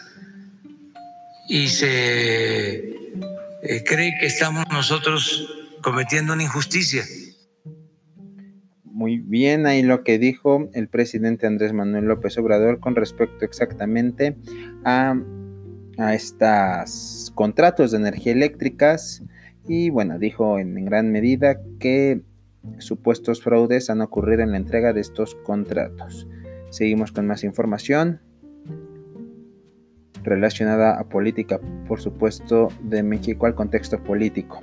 y 1.50 1.68
se 1.68 2.76
eh, 3.64 3.84
cree 3.86 4.18
que 4.20 4.28
estamos 4.28 4.66
nosotros 4.72 5.52
cometiendo 5.82 6.34
una 6.34 6.44
injusticia. 6.44 7.04
Muy 8.84 9.18
bien, 9.18 9.66
ahí 9.66 9.84
lo 9.84 10.04
que 10.04 10.18
dijo 10.18 10.70
el 10.74 10.88
presidente 10.88 11.48
Andrés 11.48 11.74
Manuel 11.74 12.06
López 12.06 12.38
Obrador 12.38 12.80
con 12.80 12.96
respecto 12.96 13.44
exactamente 13.44 14.38
a 14.86 15.16
a 15.98 16.14
estos 16.14 17.32
contratos 17.36 17.92
de 17.92 17.98
energía 17.98 18.34
eléctricas 18.34 19.24
y 19.68 19.90
bueno, 19.90 20.20
dijo 20.20 20.60
en, 20.60 20.86
gran 20.86 21.12
medida 21.12 21.58
que 21.80 22.22
supuestos 22.80 23.42
fraudes 23.42 23.90
han 23.90 24.02
ocurrido 24.02 24.44
en 24.44 24.52
la 24.52 24.58
entrega 24.58 24.94
de 24.94 25.02
estos 25.02 25.36
contratos. 25.36 26.28
Seguimos 26.70 27.12
con 27.12 27.28
más 27.28 27.44
información 27.44 28.22
relacionada 30.24 31.00
a 31.00 31.08
política, 31.08 31.60
por 31.88 32.02
supuesto, 32.02 32.70
de 32.82 33.04
México 33.04 33.46
al 33.46 33.56
contexto 33.56 34.04
político 34.04 34.60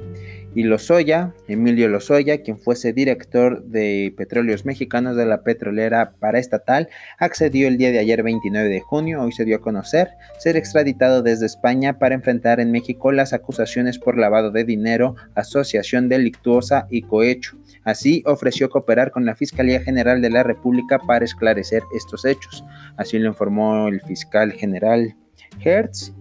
y 0.55 0.65
Lozoya, 0.65 1.33
Emilio 1.49 1.89
Lozoya, 1.89 2.43
quien 2.43 2.59
fuese 2.59 2.93
director 2.93 3.65
de 3.65 4.13
Petróleos 4.17 4.65
Mexicanos 4.65 5.17
de 5.17 5.25
la 5.25 5.43
petrolera 5.43 6.13
paraestatal, 6.19 6.89
accedió 7.19 7.69
el 7.69 7.79
día 7.79 7.91
de 7.91 7.99
ayer 7.99 8.23
29 8.23 8.69
de 8.69 8.81
junio, 8.81 9.23
hoy 9.23 9.33
se 9.33 9.45
dio 9.45 9.57
a 9.57 9.61
conocer, 9.61 10.11
ser 10.39 10.57
extraditado 10.57 11.23
desde 11.23 11.47
España 11.47 11.99
para 11.99 12.15
enfrentar 12.15 12.61
en 12.61 12.71
México 12.71 13.13
las 13.13 13.33
acusaciones 13.33 13.99
por 13.99 14.19
lavado 14.19 14.51
de 14.51 14.65
dinero, 14.65 15.17
asociación 15.35 16.09
delictuosa 16.09 16.87
y 16.91 17.03
cohecho. 17.03 17.57
Así 17.85 18.23
ofreció 18.27 18.69
cooperar 18.71 19.11
con 19.11 19.25
la 19.25 19.35
Fiscalía 19.35 19.81
General 19.81 20.21
de 20.21 20.31
la 20.31 20.43
República 20.43 20.99
para 20.99 21.25
esclarecer 21.25 21.83
estos 21.97 22.25
hechos. 22.25 22.65
Así 22.97 23.19
lo 23.19 23.29
informó 23.29 23.89
el 23.89 24.01
fiscal 24.03 24.53
general 24.53 25.17
Hertz 25.65 26.13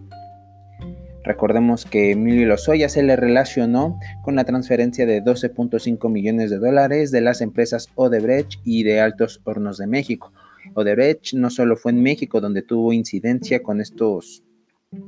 Recordemos 1.23 1.85
que 1.85 2.11
Emilio 2.11 2.47
Lozoya 2.47 2.89
se 2.89 3.03
le 3.03 3.15
relacionó 3.15 3.99
con 4.23 4.35
la 4.35 4.43
transferencia 4.43 5.05
de 5.05 5.23
12.5 5.23 6.09
millones 6.09 6.49
de 6.49 6.57
dólares 6.57 7.11
de 7.11 7.21
las 7.21 7.41
empresas 7.41 7.89
Odebrecht 7.95 8.59
y 8.63 8.83
de 8.83 9.01
Altos 9.01 9.39
Hornos 9.43 9.77
de 9.77 9.87
México. 9.87 10.33
Odebrecht 10.73 11.33
no 11.33 11.49
solo 11.49 11.75
fue 11.75 11.91
en 11.91 12.01
México 12.01 12.41
donde 12.41 12.63
tuvo 12.63 12.91
incidencia 12.93 13.61
con 13.61 13.81
estos, 13.81 14.43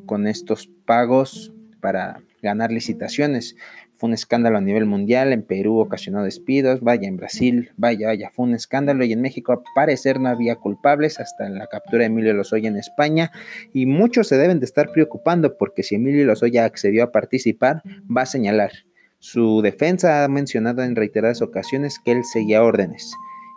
con 0.06 0.28
estos 0.28 0.68
pagos 0.86 1.52
para 1.82 2.22
ganar 2.42 2.72
licitaciones, 2.72 3.56
un 4.02 4.14
escándalo 4.14 4.58
a 4.58 4.62
nivel 4.62 4.86
mundial, 4.86 5.34
en 5.34 5.44
Perú 5.44 5.80
ocasionó 5.80 6.24
despidos, 6.24 6.82
vaya 6.82 7.08
en 7.08 7.18
Brasil, 7.18 7.72
vaya, 7.78 8.08
vaya, 8.08 8.30
fue 8.30 8.46
un 8.46 8.54
escándalo 8.54 9.06
y 9.06 9.14
en 9.14 9.22
México 9.22 9.54
al 9.54 9.60
parecer 9.76 10.20
no 10.20 10.30
había 10.30 10.56
culpables 10.56 11.20
hasta 11.20 11.48
la 11.50 11.68
captura 11.68 12.00
de 12.00 12.08
Emilio 12.08 12.34
Lozoya 12.34 12.68
en 12.68 12.78
España. 12.78 13.32
Y 13.74 13.86
muchos 13.86 14.28
se 14.28 14.38
deben 14.38 14.60
de 14.60 14.66
estar 14.66 14.92
preocupando 14.92 15.58
porque 15.58 15.84
si 15.84 15.96
Emilio 15.96 16.26
Lozoya 16.26 16.66
accedió 16.66 17.04
a 17.04 17.12
participar, 17.12 17.82
va 18.16 18.24
a 18.24 18.26
señalar. 18.26 18.72
Su 19.20 19.62
defensa 19.62 20.26
ha 20.26 20.28
mencionado 20.28 20.84
en 20.84 20.98
reiteradas 20.98 21.42
ocasiones 21.42 21.98
que 22.04 22.12
él 22.12 22.26
seguía 22.26 22.64
órdenes. 22.64 23.14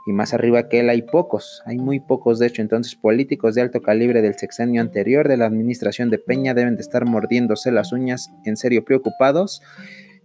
Y 0.07 0.13
más 0.13 0.33
arriba 0.33 0.69
que 0.69 0.79
él 0.79 0.89
hay 0.89 1.03
pocos, 1.03 1.63
hay 1.67 1.79
muy 1.79 1.99
pocos 1.99 2.39
de 2.39 2.47
hecho, 2.47 2.63
entonces 2.63 2.95
políticos 2.95 3.57
de 3.57 3.63
alto 3.63 3.83
calibre 3.83 4.23
del 4.23 4.37
sexenio 4.37 4.81
anterior 4.81 5.27
de 5.27 5.37
la 5.37 5.47
administración 5.47 6.11
de 6.11 6.19
Peña 6.19 6.55
deben 6.55 6.77
de 6.77 6.83
estar 6.83 7.05
mordiéndose 7.05 7.73
las 7.73 7.91
uñas 7.91 8.31
en 8.45 8.57
serio 8.57 8.85
preocupados 8.85 9.61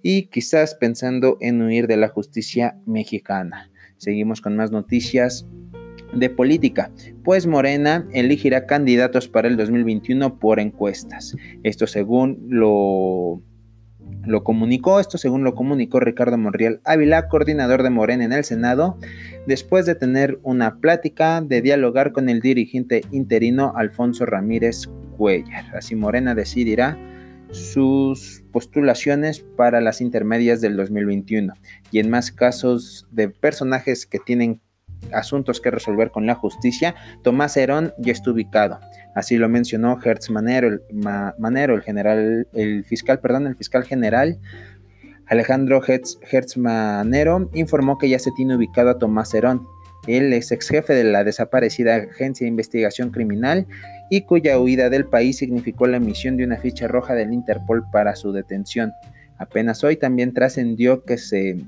y 0.02 0.28
quizás 0.28 0.76
pensando 0.76 1.38
en 1.42 1.62
huir 1.62 1.88
de 1.88 1.98
la 1.98 2.10
justicia 2.10 2.78
mexicana. 2.86 3.70
Seguimos 3.98 4.42
con 4.42 4.56
más 4.56 4.72
noticias 4.72 5.46
de 6.14 6.30
política, 6.30 6.92
pues 7.24 7.48
Morena 7.48 8.08
elegirá 8.14 8.66
candidatos 8.66 9.28
para 9.28 9.48
el 9.48 9.58
2021 9.58 10.40
por 10.40 10.60
encuestas. 10.60 11.36
Esto 11.64 11.88
según 11.88 12.40
lo, 12.50 13.42
lo 14.26 14.44
comunicó, 14.44 15.00
esto 15.00 15.18
según 15.18 15.44
lo 15.44 15.56
comunicó 15.56 16.00
Ricardo 16.00 16.38
Monreal 16.38 16.82
Ávila, 16.84 17.28
coordinador 17.28 17.84
de 17.84 17.92
Morena 17.92 18.26
en 18.26 18.34
el 18.34 18.44
Senado, 18.44 18.98
después 19.48 19.86
de 19.86 19.96
tener 19.96 20.40
una 20.44 20.78
plática 20.78 21.42
de 21.42 21.62
dialogar 21.62 22.12
con 22.12 22.28
el 22.28 22.42
dirigente 22.42 23.02
interino 23.12 23.74
Alfonso 23.76 24.26
Ramírez 24.26 24.90
Cuellar. 25.18 25.76
Así 25.76 25.96
Morena 25.96 26.36
decidirá 26.36 26.98
sus 27.52 28.44
postulaciones 28.52 29.40
para 29.40 29.82
las 29.82 30.02
intermedias 30.02 30.62
del 30.62 30.76
2021 30.78 31.54
y 31.92 32.00
en 32.00 32.10
más 32.10 32.32
casos 32.32 33.08
de 33.12 33.30
personajes 33.30 34.06
que 34.06 34.20
tienen 34.20 34.62
asuntos 35.14 35.60
que 35.60 35.72
resolver 35.72 36.12
con 36.12 36.26
la 36.26 36.36
justicia, 36.36 36.96
Tomás 37.24 37.58
Herón 37.58 37.94
ya 37.98 38.12
está 38.12 38.32
ubicado. 38.32 38.80
Así 39.16 39.38
lo 39.38 39.50
mencionó 39.50 40.00
Hertz 40.04 40.30
Manero, 40.30 40.68
el, 40.68 40.82
Manero, 41.38 41.76
el 41.76 41.82
general, 41.82 42.48
el 42.54 42.86
fiscal, 42.86 43.20
perdón, 43.20 43.48
el 43.48 43.56
fiscal 43.56 43.84
general 43.84 44.40
Alejandro 45.32 45.82
Hertz, 45.88 46.58
Manero 46.58 47.50
informó 47.54 47.98
que 47.98 48.10
ya 48.10 48.20
se 48.20 48.32
tiene 48.32 48.58
ubicado 48.58 48.90
a 48.90 49.00
Tomás 49.00 49.34
Herón. 49.34 49.66
Él 50.06 50.34
es 50.34 50.52
ex 50.52 50.68
jefe 50.68 50.94
de 50.94 51.06
la 51.06 51.24
desaparecida 51.24 51.96
Agencia 51.96 52.44
de 52.44 52.50
Investigación 52.50 53.12
Criminal 53.12 53.66
y 54.12 54.24
cuya 54.24 54.60
huida 54.60 54.89
del 54.89 55.06
país 55.06 55.38
significó 55.38 55.88
la 55.88 55.95
emisión 55.95 56.36
de 56.36 56.43
una 56.43 56.58
ficha 56.58 56.86
roja 56.86 57.13
del 57.13 57.32
Interpol 57.32 57.86
para 57.93 58.17
su 58.17 58.34
detención. 58.34 58.91
Apenas 59.38 59.86
hoy 59.86 59.95
también 59.95 60.34
trascendió 60.34 61.06
que 61.06 61.17
se, 61.17 61.62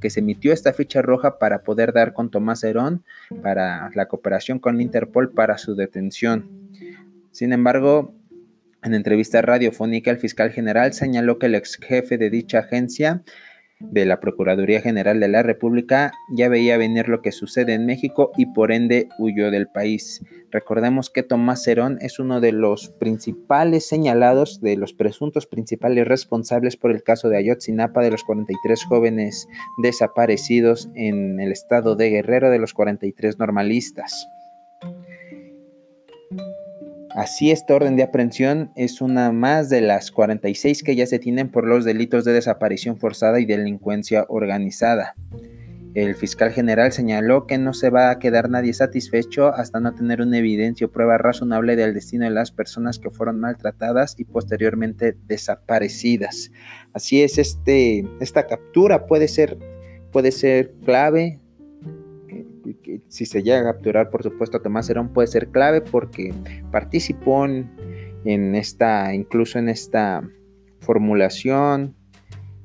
que 0.00 0.10
se 0.10 0.18
emitió 0.18 0.52
esta 0.52 0.72
ficha 0.72 1.02
roja 1.02 1.38
para 1.38 1.62
poder 1.62 1.92
dar 1.92 2.14
con 2.14 2.32
Tomás 2.32 2.64
Herón 2.64 3.04
para 3.44 3.90
la 3.94 4.06
cooperación 4.06 4.58
con 4.58 4.80
Interpol 4.80 5.30
para 5.30 5.56
su 5.56 5.76
detención. 5.76 6.50
Sin 7.30 7.52
embargo, 7.52 8.12
en 8.82 8.94
entrevista 8.94 9.40
radiofónica, 9.40 10.10
el 10.10 10.18
fiscal 10.18 10.50
general 10.50 10.94
señaló 10.94 11.38
que 11.38 11.46
el 11.46 11.54
ex 11.54 11.76
jefe 11.76 12.18
de 12.18 12.28
dicha 12.28 12.58
agencia 12.58 13.22
de 13.80 14.06
la 14.06 14.20
Procuraduría 14.20 14.80
General 14.80 15.20
de 15.20 15.28
la 15.28 15.42
República 15.42 16.12
ya 16.30 16.48
veía 16.48 16.76
venir 16.76 17.08
lo 17.08 17.22
que 17.22 17.32
sucede 17.32 17.74
en 17.74 17.86
México 17.86 18.32
y 18.36 18.46
por 18.46 18.72
ende 18.72 19.08
huyó 19.18 19.50
del 19.50 19.68
país. 19.68 20.22
Recordemos 20.50 21.10
que 21.10 21.22
Tomás 21.22 21.62
Cerón 21.62 21.98
es 22.00 22.18
uno 22.18 22.40
de 22.40 22.52
los 22.52 22.88
principales 22.88 23.86
señalados, 23.86 24.60
de 24.60 24.76
los 24.76 24.94
presuntos 24.94 25.46
principales 25.46 26.08
responsables 26.08 26.76
por 26.76 26.90
el 26.90 27.02
caso 27.02 27.28
de 27.28 27.36
Ayotzinapa 27.36 28.02
de 28.02 28.10
los 28.10 28.24
43 28.24 28.84
jóvenes 28.84 29.46
desaparecidos 29.82 30.88
en 30.94 31.38
el 31.40 31.52
estado 31.52 31.96
de 31.96 32.10
Guerrero 32.10 32.50
de 32.50 32.58
los 32.58 32.72
43 32.72 33.38
normalistas. 33.38 34.28
Así, 37.18 37.50
esta 37.50 37.74
orden 37.74 37.96
de 37.96 38.04
aprehensión 38.04 38.70
es 38.76 39.00
una 39.00 39.32
más 39.32 39.68
de 39.68 39.80
las 39.80 40.12
46 40.12 40.84
que 40.84 40.94
ya 40.94 41.04
se 41.04 41.18
tienen 41.18 41.50
por 41.50 41.66
los 41.66 41.84
delitos 41.84 42.24
de 42.24 42.32
desaparición 42.32 42.96
forzada 42.96 43.40
y 43.40 43.44
delincuencia 43.44 44.24
organizada. 44.28 45.16
El 45.94 46.14
fiscal 46.14 46.52
general 46.52 46.92
señaló 46.92 47.48
que 47.48 47.58
no 47.58 47.74
se 47.74 47.90
va 47.90 48.10
a 48.10 48.20
quedar 48.20 48.48
nadie 48.50 48.72
satisfecho 48.72 49.52
hasta 49.52 49.80
no 49.80 49.96
tener 49.96 50.20
una 50.20 50.38
evidencia 50.38 50.86
o 50.86 50.92
prueba 50.92 51.18
razonable 51.18 51.74
del 51.74 51.92
destino 51.92 52.24
de 52.24 52.30
las 52.30 52.52
personas 52.52 53.00
que 53.00 53.10
fueron 53.10 53.40
maltratadas 53.40 54.14
y 54.16 54.22
posteriormente 54.22 55.16
desaparecidas. 55.26 56.52
Así 56.92 57.20
es, 57.20 57.36
este, 57.38 58.06
esta 58.20 58.46
captura 58.46 59.06
puede 59.06 59.26
ser, 59.26 59.58
puede 60.12 60.30
ser 60.30 60.70
clave 60.84 61.40
si 63.08 63.26
se 63.26 63.42
llega 63.42 63.60
a 63.60 63.72
capturar, 63.72 64.10
por 64.10 64.22
supuesto, 64.22 64.56
a 64.56 64.62
Tomás 64.62 64.88
Herón 64.90 65.12
puede 65.12 65.28
ser 65.28 65.48
clave 65.48 65.80
porque 65.80 66.34
participó 66.70 67.44
en, 67.44 68.54
esta, 68.54 69.14
incluso 69.14 69.58
en 69.58 69.68
esta 69.68 70.22
formulación 70.80 71.94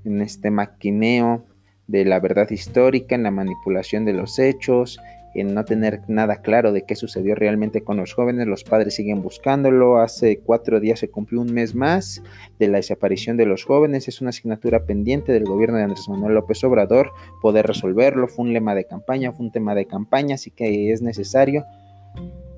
en 0.06 0.22
este 0.22 0.52
maquineo 0.52 1.46
de 1.88 2.06
la 2.06 2.20
verdad 2.20 2.50
histórica, 2.50 3.16
en 3.16 3.24
la 3.24 3.32
manipulación 3.32 4.06
de 4.06 4.14
los 4.14 4.40
hechos, 4.40 5.00
en 5.36 5.54
no 5.54 5.66
tener 5.66 6.02
nada 6.08 6.42
claro 6.42 6.72
de 6.72 6.84
qué 6.84 6.96
sucedió 6.96 7.36
realmente 7.36 7.84
con 7.84 7.98
los 7.98 8.14
jóvenes. 8.14 8.48
Los 8.48 8.64
padres 8.64 8.96
siguen 8.96 9.22
buscándolo. 9.22 9.98
Hace 9.98 10.40
cuatro 10.40 10.80
días 10.80 11.00
se 11.00 11.10
cumplió 11.10 11.42
un 11.42 11.54
mes 11.54 11.74
más 11.76 12.22
de 12.60 12.68
la 12.68 12.78
desaparición 12.78 13.38
de 13.38 13.46
los 13.46 13.64
jóvenes. 13.64 14.08
Es 14.08 14.22
una 14.22 14.30
asignatura 14.30 14.86
pendiente 14.86 15.32
del 15.32 15.46
gobierno 15.46 15.78
de 15.78 15.84
Andrés 15.84 16.08
Manuel 16.08 16.36
López 16.36 16.64
Obrador 16.64 17.12
poder 17.42 17.66
resolverlo. 17.66 18.28
Fue 18.28 18.46
un 18.46 18.54
lema 18.54 18.76
de 18.76 18.86
campaña, 18.86 19.32
fue 19.32 19.46
un 19.46 19.52
tema 19.52 19.76
de 19.76 19.86
campaña, 19.86 20.36
así 20.36 20.52
que 20.52 20.92
es 20.92 21.02
necesario 21.02 21.66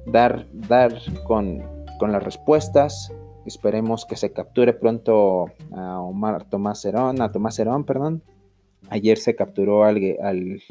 dar, 0.06 0.46
dar 0.54 0.94
con, 1.26 1.64
con 1.98 2.12
las 2.12 2.24
respuestas. 2.24 3.12
Esperemos 3.46 4.06
que 4.06 4.16
se 4.16 4.32
capture 4.32 4.74
pronto 4.74 5.52
a 5.72 6.00
Omar 6.00 6.46
Tomás 6.50 6.84
Herón, 6.84 7.22
a 7.22 7.32
Tomás 7.32 7.60
Herón, 7.60 7.86
perdón. 7.86 8.24
Ayer 8.90 9.18
se 9.18 9.36
capturó 9.36 9.84
al, 9.84 9.98
al 10.22 10.62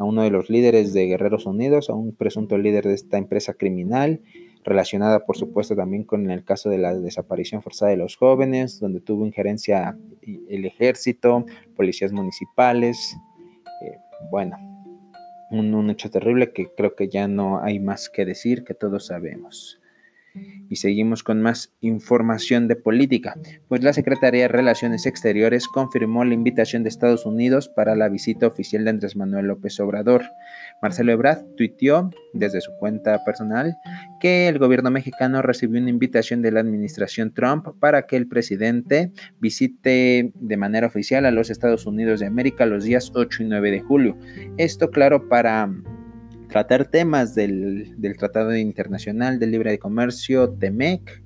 a 0.00 0.04
uno 0.04 0.22
de 0.22 0.30
los 0.30 0.48
líderes 0.48 0.94
de 0.94 1.06
Guerreros 1.06 1.44
Unidos, 1.44 1.90
a 1.90 1.94
un 1.94 2.12
presunto 2.14 2.56
líder 2.56 2.84
de 2.84 2.94
esta 2.94 3.18
empresa 3.18 3.52
criminal, 3.52 4.22
relacionada 4.64 5.26
por 5.26 5.36
supuesto 5.36 5.76
también 5.76 6.04
con 6.04 6.30
el 6.30 6.42
caso 6.42 6.70
de 6.70 6.78
la 6.78 6.94
desaparición 6.94 7.60
forzada 7.60 7.90
de 7.90 7.98
los 7.98 8.16
jóvenes, 8.16 8.80
donde 8.80 9.02
tuvo 9.02 9.26
injerencia 9.26 9.98
el 10.22 10.64
ejército, 10.64 11.44
policías 11.76 12.12
municipales, 12.12 13.14
eh, 13.82 13.98
bueno, 14.30 14.56
un, 15.50 15.74
un 15.74 15.90
hecho 15.90 16.10
terrible 16.10 16.50
que 16.54 16.68
creo 16.74 16.96
que 16.96 17.08
ya 17.08 17.28
no 17.28 17.60
hay 17.60 17.78
más 17.78 18.08
que 18.08 18.24
decir, 18.24 18.64
que 18.64 18.72
todos 18.72 19.04
sabemos. 19.06 19.79
Y 20.68 20.76
seguimos 20.76 21.24
con 21.24 21.42
más 21.42 21.72
información 21.80 22.68
de 22.68 22.76
política, 22.76 23.34
pues 23.68 23.82
la 23.82 23.92
Secretaría 23.92 24.42
de 24.42 24.48
Relaciones 24.48 25.04
Exteriores 25.04 25.66
confirmó 25.66 26.24
la 26.24 26.34
invitación 26.34 26.82
de 26.82 26.88
Estados 26.88 27.26
Unidos 27.26 27.68
para 27.68 27.96
la 27.96 28.08
visita 28.08 28.46
oficial 28.46 28.84
de 28.84 28.90
Andrés 28.90 29.16
Manuel 29.16 29.46
López 29.46 29.80
Obrador. 29.80 30.22
Marcelo 30.80 31.12
Ebrard 31.12 31.44
tuiteó 31.56 32.10
desde 32.32 32.60
su 32.60 32.70
cuenta 32.78 33.18
personal 33.24 33.76
que 34.20 34.48
el 34.48 34.58
gobierno 34.58 34.90
mexicano 34.90 35.42
recibió 35.42 35.80
una 35.80 35.90
invitación 35.90 36.42
de 36.42 36.52
la 36.52 36.60
administración 36.60 37.34
Trump 37.34 37.66
para 37.80 38.06
que 38.06 38.16
el 38.16 38.28
presidente 38.28 39.10
visite 39.40 40.32
de 40.34 40.56
manera 40.56 40.86
oficial 40.86 41.26
a 41.26 41.30
los 41.30 41.50
Estados 41.50 41.86
Unidos 41.86 42.20
de 42.20 42.26
América 42.26 42.66
los 42.66 42.84
días 42.84 43.10
8 43.14 43.42
y 43.42 43.46
9 43.46 43.70
de 43.70 43.80
julio. 43.80 44.16
Esto 44.56 44.90
claro 44.90 45.28
para 45.28 45.68
tratar 46.50 46.84
temas 46.86 47.34
del, 47.34 47.96
Tratado 48.18 48.54
Internacional 48.56 49.38
de 49.38 49.46
Libre 49.46 49.78
Comercio, 49.78 50.50
TEMEC, 50.50 51.22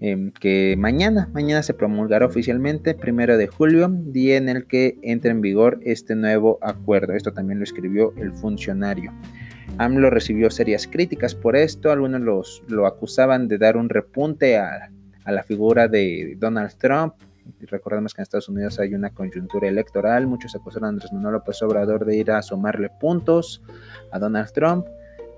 em, 0.00 0.32
que 0.32 0.74
mañana, 0.78 1.30
mañana 1.32 1.62
se 1.62 1.74
promulgará 1.74 2.26
oficialmente, 2.26 2.94
primero 2.94 3.36
de 3.36 3.46
julio, 3.46 3.88
día 3.88 4.36
en 4.36 4.48
el 4.48 4.66
que 4.66 4.98
entra 5.02 5.30
en 5.30 5.40
vigor 5.40 5.78
este 5.82 6.16
nuevo 6.16 6.58
acuerdo. 6.62 7.12
Esto 7.12 7.32
también 7.32 7.58
lo 7.58 7.64
escribió 7.64 8.12
el 8.16 8.32
funcionario. 8.32 9.12
AMLO 9.78 10.10
recibió 10.10 10.50
serias 10.50 10.86
críticas 10.86 11.34
por 11.34 11.54
esto, 11.56 11.90
algunos 11.90 12.20
los, 12.20 12.62
lo 12.68 12.86
acusaban 12.86 13.48
de 13.48 13.58
dar 13.58 13.76
un 13.76 13.88
repunte 13.88 14.56
a, 14.56 14.90
a 15.24 15.32
la 15.32 15.42
figura 15.42 15.88
de 15.88 16.36
Donald 16.38 16.74
Trump, 16.78 17.14
recordemos 17.66 18.14
que 18.14 18.20
en 18.20 18.24
Estados 18.24 18.48
Unidos 18.48 18.78
hay 18.80 18.94
una 18.94 19.10
coyuntura 19.10 19.68
electoral. 19.68 20.26
Muchos 20.26 20.54
acusaron 20.54 20.86
a 20.86 20.88
Andrés 20.90 21.12
Manuel 21.12 21.34
López 21.34 21.62
Obrador 21.62 22.04
de 22.04 22.16
ir 22.16 22.30
a 22.30 22.42
sumarle 22.42 22.90
puntos 23.00 23.62
a 24.12 24.18
Donald 24.18 24.52
Trump. 24.52 24.86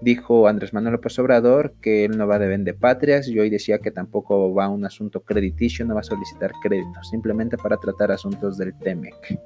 Dijo 0.01 0.47
Andrés 0.47 0.75
Manuel 0.75 0.93
López 0.93 1.19
Obrador 1.19 1.73
que 1.81 2.05
él 2.05 2.19
no 2.19 2.27
va 2.27 2.39
de 2.39 2.49
vende 2.49 2.75
patrias 2.75 3.29
y 3.29 3.39
hoy 3.39 3.49
decía 3.49 3.79
que 3.79 3.91
tampoco 3.91 4.53
va 4.53 4.67
a 4.67 4.69
un 4.69 4.85
asunto 4.85 5.21
crediticio, 5.21 5.87
no 5.87 5.95
va 5.95 6.01
a 6.01 6.05
solicitar 6.05 6.53
crédito, 6.63 7.03
simplemente 7.03 7.57
para 7.57 7.79
tratar 7.79 8.13
asuntos 8.13 8.59
del 8.59 8.77
TEMEC. 8.79 9.39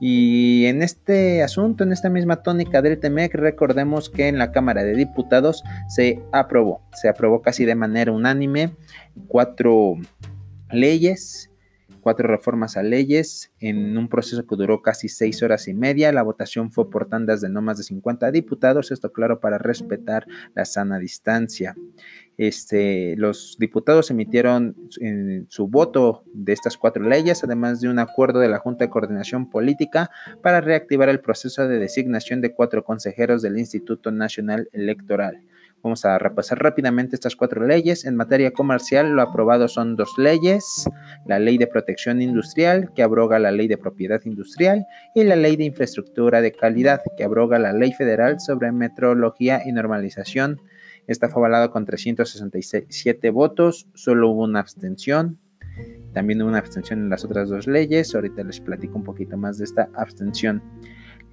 Y 0.00 0.66
en 0.66 0.82
este 0.82 1.42
asunto, 1.42 1.84
en 1.84 1.92
esta 1.92 2.08
misma 2.10 2.42
tónica 2.42 2.82
del 2.82 2.98
TEMEC, 2.98 3.34
recordemos 3.34 4.10
que 4.10 4.28
en 4.28 4.38
la 4.38 4.52
Cámara 4.52 4.82
de 4.82 4.94
Diputados 4.94 5.62
se 5.88 6.22
aprobó, 6.32 6.82
se 6.92 7.08
aprobó 7.08 7.40
casi 7.42 7.64
de 7.64 7.74
manera 7.74 8.12
unánime 8.12 8.70
cuatro 9.28 9.96
leyes 10.70 11.49
cuatro 12.00 12.28
reformas 12.28 12.76
a 12.76 12.82
leyes 12.82 13.52
en 13.60 13.96
un 13.96 14.08
proceso 14.08 14.46
que 14.46 14.56
duró 14.56 14.82
casi 14.82 15.08
seis 15.08 15.42
horas 15.42 15.68
y 15.68 15.74
media. 15.74 16.12
La 16.12 16.22
votación 16.22 16.72
fue 16.72 16.90
por 16.90 17.08
tandas 17.08 17.40
de 17.40 17.48
no 17.48 17.62
más 17.62 17.78
de 17.78 17.84
50 17.84 18.30
diputados, 18.30 18.90
esto 18.90 19.12
claro 19.12 19.40
para 19.40 19.58
respetar 19.58 20.26
la 20.54 20.64
sana 20.64 20.98
distancia. 20.98 21.74
Este, 22.36 23.16
los 23.16 23.56
diputados 23.58 24.10
emitieron 24.10 24.74
su 25.48 25.68
voto 25.68 26.22
de 26.32 26.54
estas 26.54 26.78
cuatro 26.78 27.06
leyes, 27.06 27.44
además 27.44 27.82
de 27.82 27.88
un 27.90 27.98
acuerdo 27.98 28.40
de 28.40 28.48
la 28.48 28.58
Junta 28.58 28.84
de 28.84 28.90
Coordinación 28.90 29.50
Política 29.50 30.10
para 30.42 30.62
reactivar 30.62 31.10
el 31.10 31.20
proceso 31.20 31.68
de 31.68 31.78
designación 31.78 32.40
de 32.40 32.54
cuatro 32.54 32.82
consejeros 32.82 33.42
del 33.42 33.58
Instituto 33.58 34.10
Nacional 34.10 34.70
Electoral. 34.72 35.42
Vamos 35.82 36.04
a 36.04 36.18
repasar 36.18 36.62
rápidamente 36.62 37.16
estas 37.16 37.36
cuatro 37.36 37.66
leyes. 37.66 38.04
En 38.04 38.14
materia 38.14 38.52
comercial, 38.52 39.12
lo 39.12 39.22
aprobado 39.22 39.66
son 39.66 39.96
dos 39.96 40.18
leyes. 40.18 40.88
La 41.26 41.38
ley 41.38 41.56
de 41.56 41.66
protección 41.66 42.20
industrial, 42.20 42.90
que 42.94 43.02
abroga 43.02 43.38
la 43.38 43.50
ley 43.50 43.66
de 43.66 43.78
propiedad 43.78 44.20
industrial, 44.26 44.86
y 45.14 45.24
la 45.24 45.36
ley 45.36 45.56
de 45.56 45.64
infraestructura 45.64 46.42
de 46.42 46.52
calidad, 46.52 47.00
que 47.16 47.24
abroga 47.24 47.58
la 47.58 47.72
ley 47.72 47.92
federal 47.92 48.40
sobre 48.40 48.72
metrología 48.72 49.62
y 49.64 49.72
normalización. 49.72 50.60
Esta 51.06 51.28
fue 51.28 51.40
avalado 51.40 51.70
con 51.70 51.86
367 51.86 53.30
votos, 53.30 53.86
solo 53.94 54.28
hubo 54.30 54.44
una 54.44 54.60
abstención. 54.60 55.38
También 56.12 56.42
hubo 56.42 56.48
una 56.48 56.58
abstención 56.58 57.00
en 57.00 57.08
las 57.08 57.24
otras 57.24 57.48
dos 57.48 57.66
leyes. 57.66 58.14
Ahorita 58.14 58.44
les 58.44 58.60
platico 58.60 58.98
un 58.98 59.04
poquito 59.04 59.36
más 59.36 59.58
de 59.58 59.64
esta 59.64 59.88
abstención. 59.94 60.62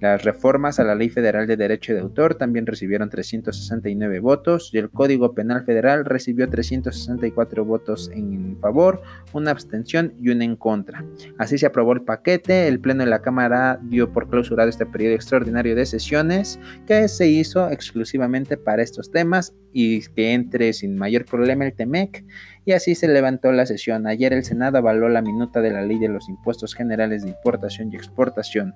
Las 0.00 0.22
reformas 0.24 0.78
a 0.78 0.84
la 0.84 0.94
Ley 0.94 1.08
Federal 1.08 1.48
de 1.48 1.56
Derecho 1.56 1.92
de 1.92 2.00
Autor 2.00 2.36
también 2.36 2.66
recibieron 2.66 3.10
369 3.10 4.20
votos 4.20 4.70
y 4.72 4.78
el 4.78 4.90
Código 4.90 5.34
Penal 5.34 5.64
Federal 5.64 6.04
recibió 6.04 6.48
364 6.48 7.64
votos 7.64 8.08
en 8.14 8.56
favor, 8.60 9.02
una 9.32 9.50
abstención 9.50 10.12
y 10.20 10.30
una 10.30 10.44
en 10.44 10.54
contra. 10.54 11.04
Así 11.36 11.58
se 11.58 11.66
aprobó 11.66 11.94
el 11.94 12.02
paquete, 12.02 12.68
el 12.68 12.78
Pleno 12.78 13.02
de 13.02 13.10
la 13.10 13.22
Cámara 13.22 13.80
dio 13.82 14.12
por 14.12 14.28
clausurado 14.28 14.68
este 14.68 14.86
periodo 14.86 15.14
extraordinario 15.14 15.74
de 15.74 15.84
sesiones 15.84 16.60
que 16.86 17.08
se 17.08 17.28
hizo 17.28 17.68
exclusivamente 17.68 18.56
para 18.56 18.82
estos 18.82 19.10
temas 19.10 19.56
y 19.72 20.00
que 20.14 20.32
entre 20.32 20.72
sin 20.74 20.96
mayor 20.96 21.24
problema 21.24 21.66
el 21.66 21.74
TEMEC 21.74 22.24
y 22.64 22.72
así 22.72 22.94
se 22.94 23.08
levantó 23.08 23.50
la 23.50 23.66
sesión. 23.66 24.06
Ayer 24.06 24.32
el 24.32 24.44
Senado 24.44 24.78
avaló 24.78 25.08
la 25.08 25.22
minuta 25.22 25.60
de 25.60 25.70
la 25.70 25.82
Ley 25.82 25.98
de 25.98 26.08
los 26.08 26.28
Impuestos 26.28 26.74
Generales 26.74 27.22
de 27.22 27.30
Importación 27.30 27.92
y 27.92 27.96
Exportación. 27.96 28.74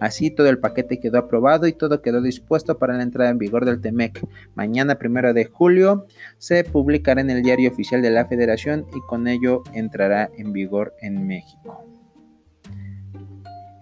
Así 0.00 0.30
todo 0.30 0.48
el 0.48 0.58
paquete 0.58 1.00
quedó 1.00 1.18
aprobado 1.18 1.66
y 1.66 1.72
todo 1.72 2.02
quedó 2.02 2.20
dispuesto 2.20 2.78
para 2.78 2.96
la 2.96 3.02
entrada 3.02 3.30
en 3.30 3.38
vigor 3.38 3.64
del 3.64 3.80
TEMEC. 3.80 4.26
Mañana, 4.54 4.96
primero 4.96 5.32
de 5.34 5.44
julio, 5.46 6.06
se 6.38 6.64
publicará 6.64 7.20
en 7.20 7.30
el 7.30 7.42
diario 7.42 7.70
oficial 7.70 8.02
de 8.02 8.10
la 8.10 8.26
Federación 8.26 8.86
y 8.94 9.00
con 9.08 9.26
ello 9.28 9.62
entrará 9.72 10.30
en 10.36 10.52
vigor 10.52 10.94
en 11.00 11.26
México. 11.26 11.84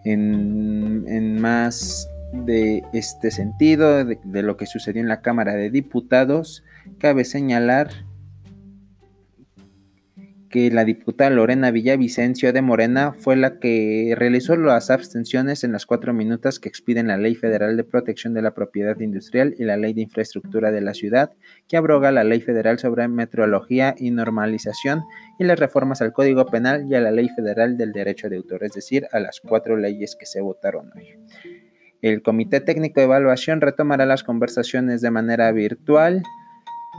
En, 0.04 1.40
más 1.40 2.08
de 2.32 2.82
este 2.92 3.30
sentido, 3.30 4.04
de 4.04 4.42
lo 4.42 4.56
que 4.56 4.66
sucedió 4.66 5.02
en 5.02 5.08
la 5.08 5.20
Cámara 5.20 5.54
de 5.54 5.70
Diputados, 5.70 6.62
cabe 6.98 7.24
señalar 7.24 7.90
que 10.48 10.70
la 10.70 10.84
diputada 10.84 11.30
Lorena 11.30 11.70
Villavicencio 11.70 12.52
de 12.52 12.62
Morena 12.62 13.12
fue 13.12 13.36
la 13.36 13.58
que 13.58 14.14
realizó 14.16 14.56
las 14.56 14.90
abstenciones 14.90 15.64
en 15.64 15.72
las 15.72 15.86
cuatro 15.86 16.12
minutos 16.12 16.60
que 16.60 16.68
expiden 16.68 17.08
la 17.08 17.16
Ley 17.16 17.34
Federal 17.34 17.76
de 17.76 17.84
Protección 17.84 18.34
de 18.34 18.42
la 18.42 18.54
Propiedad 18.54 18.98
Industrial 19.00 19.54
y 19.58 19.64
la 19.64 19.76
Ley 19.76 19.92
de 19.92 20.02
Infraestructura 20.02 20.70
de 20.70 20.80
la 20.80 20.94
Ciudad, 20.94 21.32
que 21.68 21.76
abroga 21.76 22.12
la 22.12 22.24
Ley 22.24 22.40
Federal 22.40 22.78
sobre 22.78 23.08
Metrología 23.08 23.94
y 23.98 24.10
Normalización 24.10 25.02
y 25.38 25.44
las 25.44 25.58
reformas 25.58 26.02
al 26.02 26.12
Código 26.12 26.46
Penal 26.46 26.86
y 26.88 26.94
a 26.94 27.00
la 27.00 27.10
Ley 27.10 27.28
Federal 27.28 27.76
del 27.76 27.92
Derecho 27.92 28.28
de 28.28 28.36
Autor, 28.36 28.64
es 28.64 28.72
decir, 28.72 29.06
a 29.12 29.20
las 29.20 29.40
cuatro 29.40 29.76
leyes 29.76 30.16
que 30.18 30.26
se 30.26 30.40
votaron 30.40 30.90
hoy. 30.94 31.18
El 32.02 32.22
Comité 32.22 32.60
Técnico 32.60 33.00
de 33.00 33.06
Evaluación 33.06 33.60
retomará 33.60 34.06
las 34.06 34.22
conversaciones 34.22 35.00
de 35.00 35.10
manera 35.10 35.50
virtual 35.52 36.22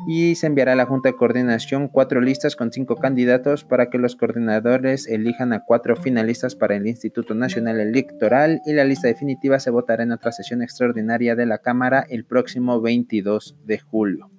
y 0.06 0.36
se 0.36 0.48
enviará 0.48 0.74
a 0.74 0.76
la 0.76 0.86
Junta 0.86 1.10
de 1.10 1.16
Coordinación 1.16 1.88
cuatro 1.88 2.22
listas 2.22 2.56
con 2.56 2.72
cinco 2.72 2.98
candidatos 2.98 3.64
para 3.64 3.90
que 3.90 3.98
los 3.98 4.16
coordinadores 4.16 5.08
elijan 5.08 5.54
a 5.54 5.64
cuatro 5.66 5.96
finalistas 5.96 6.56
para 6.56 6.76
el 6.76 6.86
Instituto 6.88 7.34
Nacional 7.34 7.80
Electoral 7.80 8.62
y 8.66 8.74
la 8.74 8.84
lista 8.84 9.08
definitiva 9.08 9.60
se 9.60 9.72
votará 9.72 10.04
en 10.04 10.12
otra 10.12 10.32
sesión 10.32 10.62
extraordinaria 10.62 11.36
de 11.36 11.46
la 11.46 11.60
Cámara 11.60 12.06
el 12.10 12.26
próximo 12.26 12.82
22 12.82 13.58
de 13.66 13.80
julio. 13.80 14.30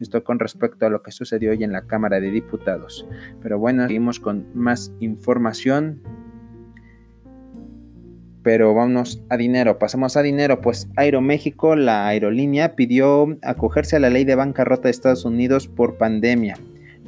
Esto 0.00 0.24
con 0.24 0.38
respecto 0.38 0.84
a 0.84 0.90
lo 0.90 1.02
que 1.02 1.10
sucedió 1.10 1.52
hoy 1.52 1.64
en 1.64 1.72
la 1.72 1.86
Cámara 1.86 2.20
de 2.20 2.30
Diputados. 2.30 3.06
Pero 3.42 3.58
bueno, 3.58 3.86
seguimos 3.86 4.20
con 4.20 4.46
más 4.54 4.92
información 5.00 6.02
pero 8.46 8.72
vámonos 8.74 9.20
a 9.28 9.36
dinero. 9.36 9.76
Pasamos 9.80 10.16
a 10.16 10.22
dinero, 10.22 10.60
pues 10.60 10.88
Aeroméxico, 10.94 11.74
la 11.74 12.06
aerolínea, 12.06 12.76
pidió 12.76 13.36
acogerse 13.42 13.96
a 13.96 13.98
la 13.98 14.08
ley 14.08 14.22
de 14.22 14.36
bancarrota 14.36 14.84
de 14.84 14.92
Estados 14.92 15.24
Unidos 15.24 15.66
por 15.66 15.98
pandemia. 15.98 16.56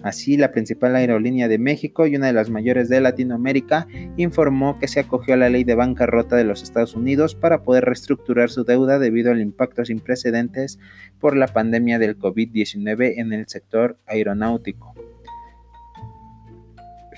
Así, 0.02 0.36
la 0.36 0.50
principal 0.50 0.96
aerolínea 0.96 1.46
de 1.46 1.60
México 1.60 2.08
y 2.08 2.16
una 2.16 2.26
de 2.26 2.32
las 2.32 2.50
mayores 2.50 2.88
de 2.88 3.00
Latinoamérica 3.00 3.86
informó 4.16 4.80
que 4.80 4.88
se 4.88 4.98
acogió 4.98 5.34
a 5.34 5.36
la 5.36 5.48
ley 5.48 5.62
de 5.62 5.76
bancarrota 5.76 6.34
de 6.34 6.42
los 6.42 6.64
Estados 6.64 6.96
Unidos 6.96 7.36
para 7.36 7.62
poder 7.62 7.84
reestructurar 7.84 8.50
su 8.50 8.64
deuda 8.64 8.98
debido 8.98 9.30
al 9.30 9.40
impacto 9.40 9.84
sin 9.84 10.00
precedentes 10.00 10.80
por 11.20 11.36
la 11.36 11.46
pandemia 11.46 12.00
del 12.00 12.18
COVID-19 12.18 13.14
en 13.16 13.32
el 13.32 13.46
sector 13.46 13.96
aeronáutico. 14.06 14.92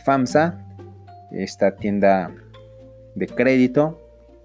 FAMSA, 0.04 0.62
esta 1.32 1.74
tienda 1.76 2.30
de 3.14 3.26
crédito 3.26 3.98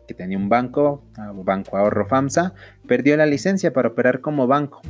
que 0.06 0.14
tenía 0.14 0.38
un 0.38 0.50
banco, 0.50 1.04
Banco 1.44 1.78
Ahorro 1.78 2.06
FAMSA, 2.08 2.54
perdió 2.88 3.18
la 3.18 3.26
licencia 3.26 3.74
para 3.74 3.90
operar 3.90 4.22
como 4.22 4.48
banco. 4.48 4.82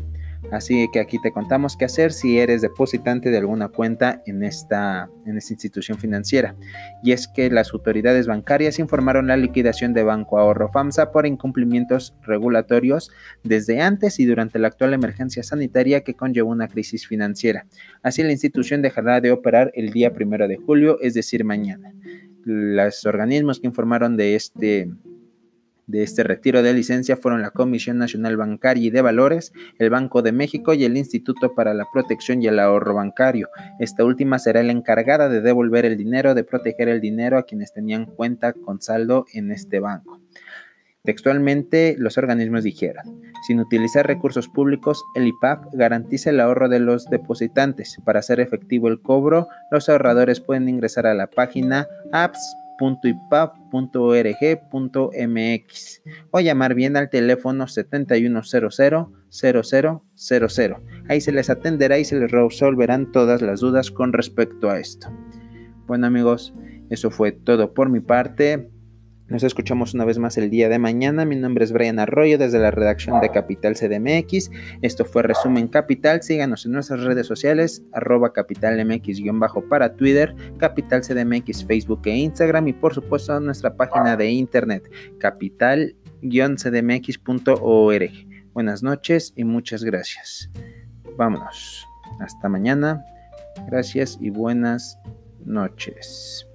Así 0.51 0.88
que 0.91 0.99
aquí 0.99 1.19
te 1.19 1.32
contamos 1.32 1.75
qué 1.75 1.86
hacer 1.86 2.12
si 2.12 2.39
eres 2.39 2.62
depositante 2.62 3.30
de 3.32 3.38
alguna 3.38 3.69
cuenta 3.69 4.21
en 4.25 4.43
esta, 4.43 5.10
en 5.25 5.38
esta 5.38 5.54
institución 5.54 5.97
financiera. 5.97 6.56
Y 7.04 7.12
es 7.12 7.28
que 7.28 7.49
las 7.49 7.73
autoridades 7.73 8.28
bancarias 8.28 8.80
informaron 8.80 9.28
la 9.28 9.38
liquidación 9.38 9.93
de 9.93 10.04
Banco 10.04 10.38
Ahorro 10.38 10.71
FAMSA 10.71 11.12
por 11.12 11.25
incumplimientos 11.25 12.13
regulatorios 12.21 13.12
desde 13.43 13.82
antes 13.82 14.19
y 14.19 14.25
durante 14.25 14.60
la 14.60 14.67
actual 14.67 14.93
emergencia 14.93 15.43
sanitaria 15.43 16.01
que 16.01 16.13
conllevó 16.13 16.51
una 16.51 16.67
crisis 16.67 17.08
financiera. 17.08 17.65
Así 18.04 18.23
la 18.23 18.32
institución 18.32 18.82
dejará 18.82 19.21
de 19.21 19.32
operar 19.32 19.71
el 19.75 19.91
día 19.91 20.13
primero 20.13 20.47
de 20.47 20.58
julio, 20.58 20.99
es 21.01 21.13
decir, 21.15 21.43
mañana. 21.43 21.91
Los 22.45 23.05
organismos 23.05 23.60
que 23.60 23.67
informaron 23.67 24.17
de 24.17 24.36
este 24.36 24.88
de 25.88 26.03
este 26.03 26.23
retiro 26.23 26.63
de 26.63 26.73
licencia 26.73 27.17
fueron 27.17 27.41
la 27.41 27.51
Comisión 27.51 27.97
Nacional 27.97 28.38
Bancaria 28.38 28.88
y 28.88 28.89
de 28.89 29.01
Valores, 29.01 29.53
el 29.77 29.89
Banco 29.89 30.21
de 30.21 30.31
México 30.31 30.73
y 30.73 30.84
el 30.84 30.97
Instituto 30.97 31.53
para 31.53 31.73
la 31.73 31.86
Protección 31.91 32.41
y 32.41 32.47
el 32.47 32.60
Ahorro 32.60 32.95
Bancario. 32.95 33.49
Esta 33.79 34.03
última 34.03 34.39
será 34.39 34.63
la 34.63 34.71
encargada 34.71 35.29
de 35.29 35.41
devolver 35.41 35.86
el 35.86 35.97
dinero, 35.97 36.34
de 36.34 36.43
proteger 36.43 36.89
el 36.89 37.01
dinero 37.01 37.38
a 37.38 37.43
quienes 37.43 37.73
tenían 37.73 38.05
cuenta 38.05 38.53
con 38.53 38.81
saldo 38.81 39.25
en 39.34 39.51
este 39.51 39.79
banco. 39.79 40.19
Textualmente, 41.05 41.95
los 41.99 42.17
organismos 42.17 42.63
dijeron, 42.63 43.21
sin 43.47 43.59
utilizar 43.59 44.07
recursos 44.07 44.47
públicos, 44.47 45.03
el 45.15 45.27
IPAP 45.27 45.73
garantiza 45.73 46.31
el 46.31 46.39
ahorro 46.39 46.67
de 46.67 46.79
los 46.79 47.05
depositantes. 47.05 47.97
Para 48.03 48.19
hacer 48.19 48.39
efectivo 48.39 48.87
el 48.87 48.99
cobro, 49.01 49.47
los 49.71 49.87
ahorradores 49.87 50.39
pueden 50.39 50.67
ingresar 50.67 51.05
a 51.05 51.13
la 51.13 51.27
página 51.27 51.87
apps 52.11 52.39
.ipap.org.mx 52.77 53.71
o 56.31 56.39
llamar 56.39 56.75
bien 56.75 56.97
al 56.97 57.09
teléfono 57.09 57.67
7100 57.67 58.69
Ahí 61.07 61.21
se 61.21 61.31
les 61.31 61.49
atenderá 61.49 61.97
y 61.97 62.05
se 62.05 62.19
les 62.19 62.31
resolverán 62.31 63.11
todas 63.11 63.41
las 63.41 63.61
dudas 63.61 63.91
con 63.91 64.13
respecto 64.13 64.69
a 64.69 64.79
esto. 64.79 65.07
Bueno 65.87 66.07
amigos, 66.07 66.53
eso 66.89 67.11
fue 67.11 67.31
todo 67.31 67.73
por 67.73 67.89
mi 67.89 67.99
parte. 67.99 68.69
Nos 69.27 69.41
escuchamos 69.41 69.95
una 69.95 70.05
vez 70.05 70.19
más 70.19 70.38
el 70.38 70.51
día 70.51 70.69
de 70.69 70.77
mañana. 70.77 71.25
Mi 71.25 71.35
nombre 71.35 71.65
es 71.65 71.71
Brian 71.71 71.97
Arroyo 71.97 72.38
desde 72.38 72.59
la 72.59 72.69
redacción 72.69 73.19
de 73.21 73.31
Capital 73.31 73.73
CDMX. 73.73 74.51
Esto 74.83 75.03
fue 75.03 75.23
Resumen 75.23 75.67
Capital. 75.67 76.21
Síganos 76.21 76.67
en 76.67 76.73
nuestras 76.73 77.01
redes 77.01 77.25
sociales, 77.25 77.81
arroba 77.91 78.33
capitalmx-bajo 78.33 79.67
para 79.67 79.93
Twitter, 79.93 80.35
Capital 80.57 81.01
CDMX, 81.01 81.65
Facebook 81.65 82.01
e 82.05 82.17
Instagram 82.17 82.67
y 82.67 82.73
por 82.73 82.93
supuesto 82.93 83.39
nuestra 83.39 83.75
página 83.75 84.15
de 84.15 84.29
internet, 84.29 84.88
capital-cdmx.org. 85.17 88.11
Buenas 88.53 88.83
noches 88.83 89.33
y 89.35 89.43
muchas 89.43 89.83
gracias. 89.83 90.51
Vámonos. 91.17 91.83
Hasta 92.19 92.47
mañana. 92.47 93.03
Gracias 93.67 94.19
y 94.21 94.29
buenas 94.29 94.99
noches. 95.43 96.47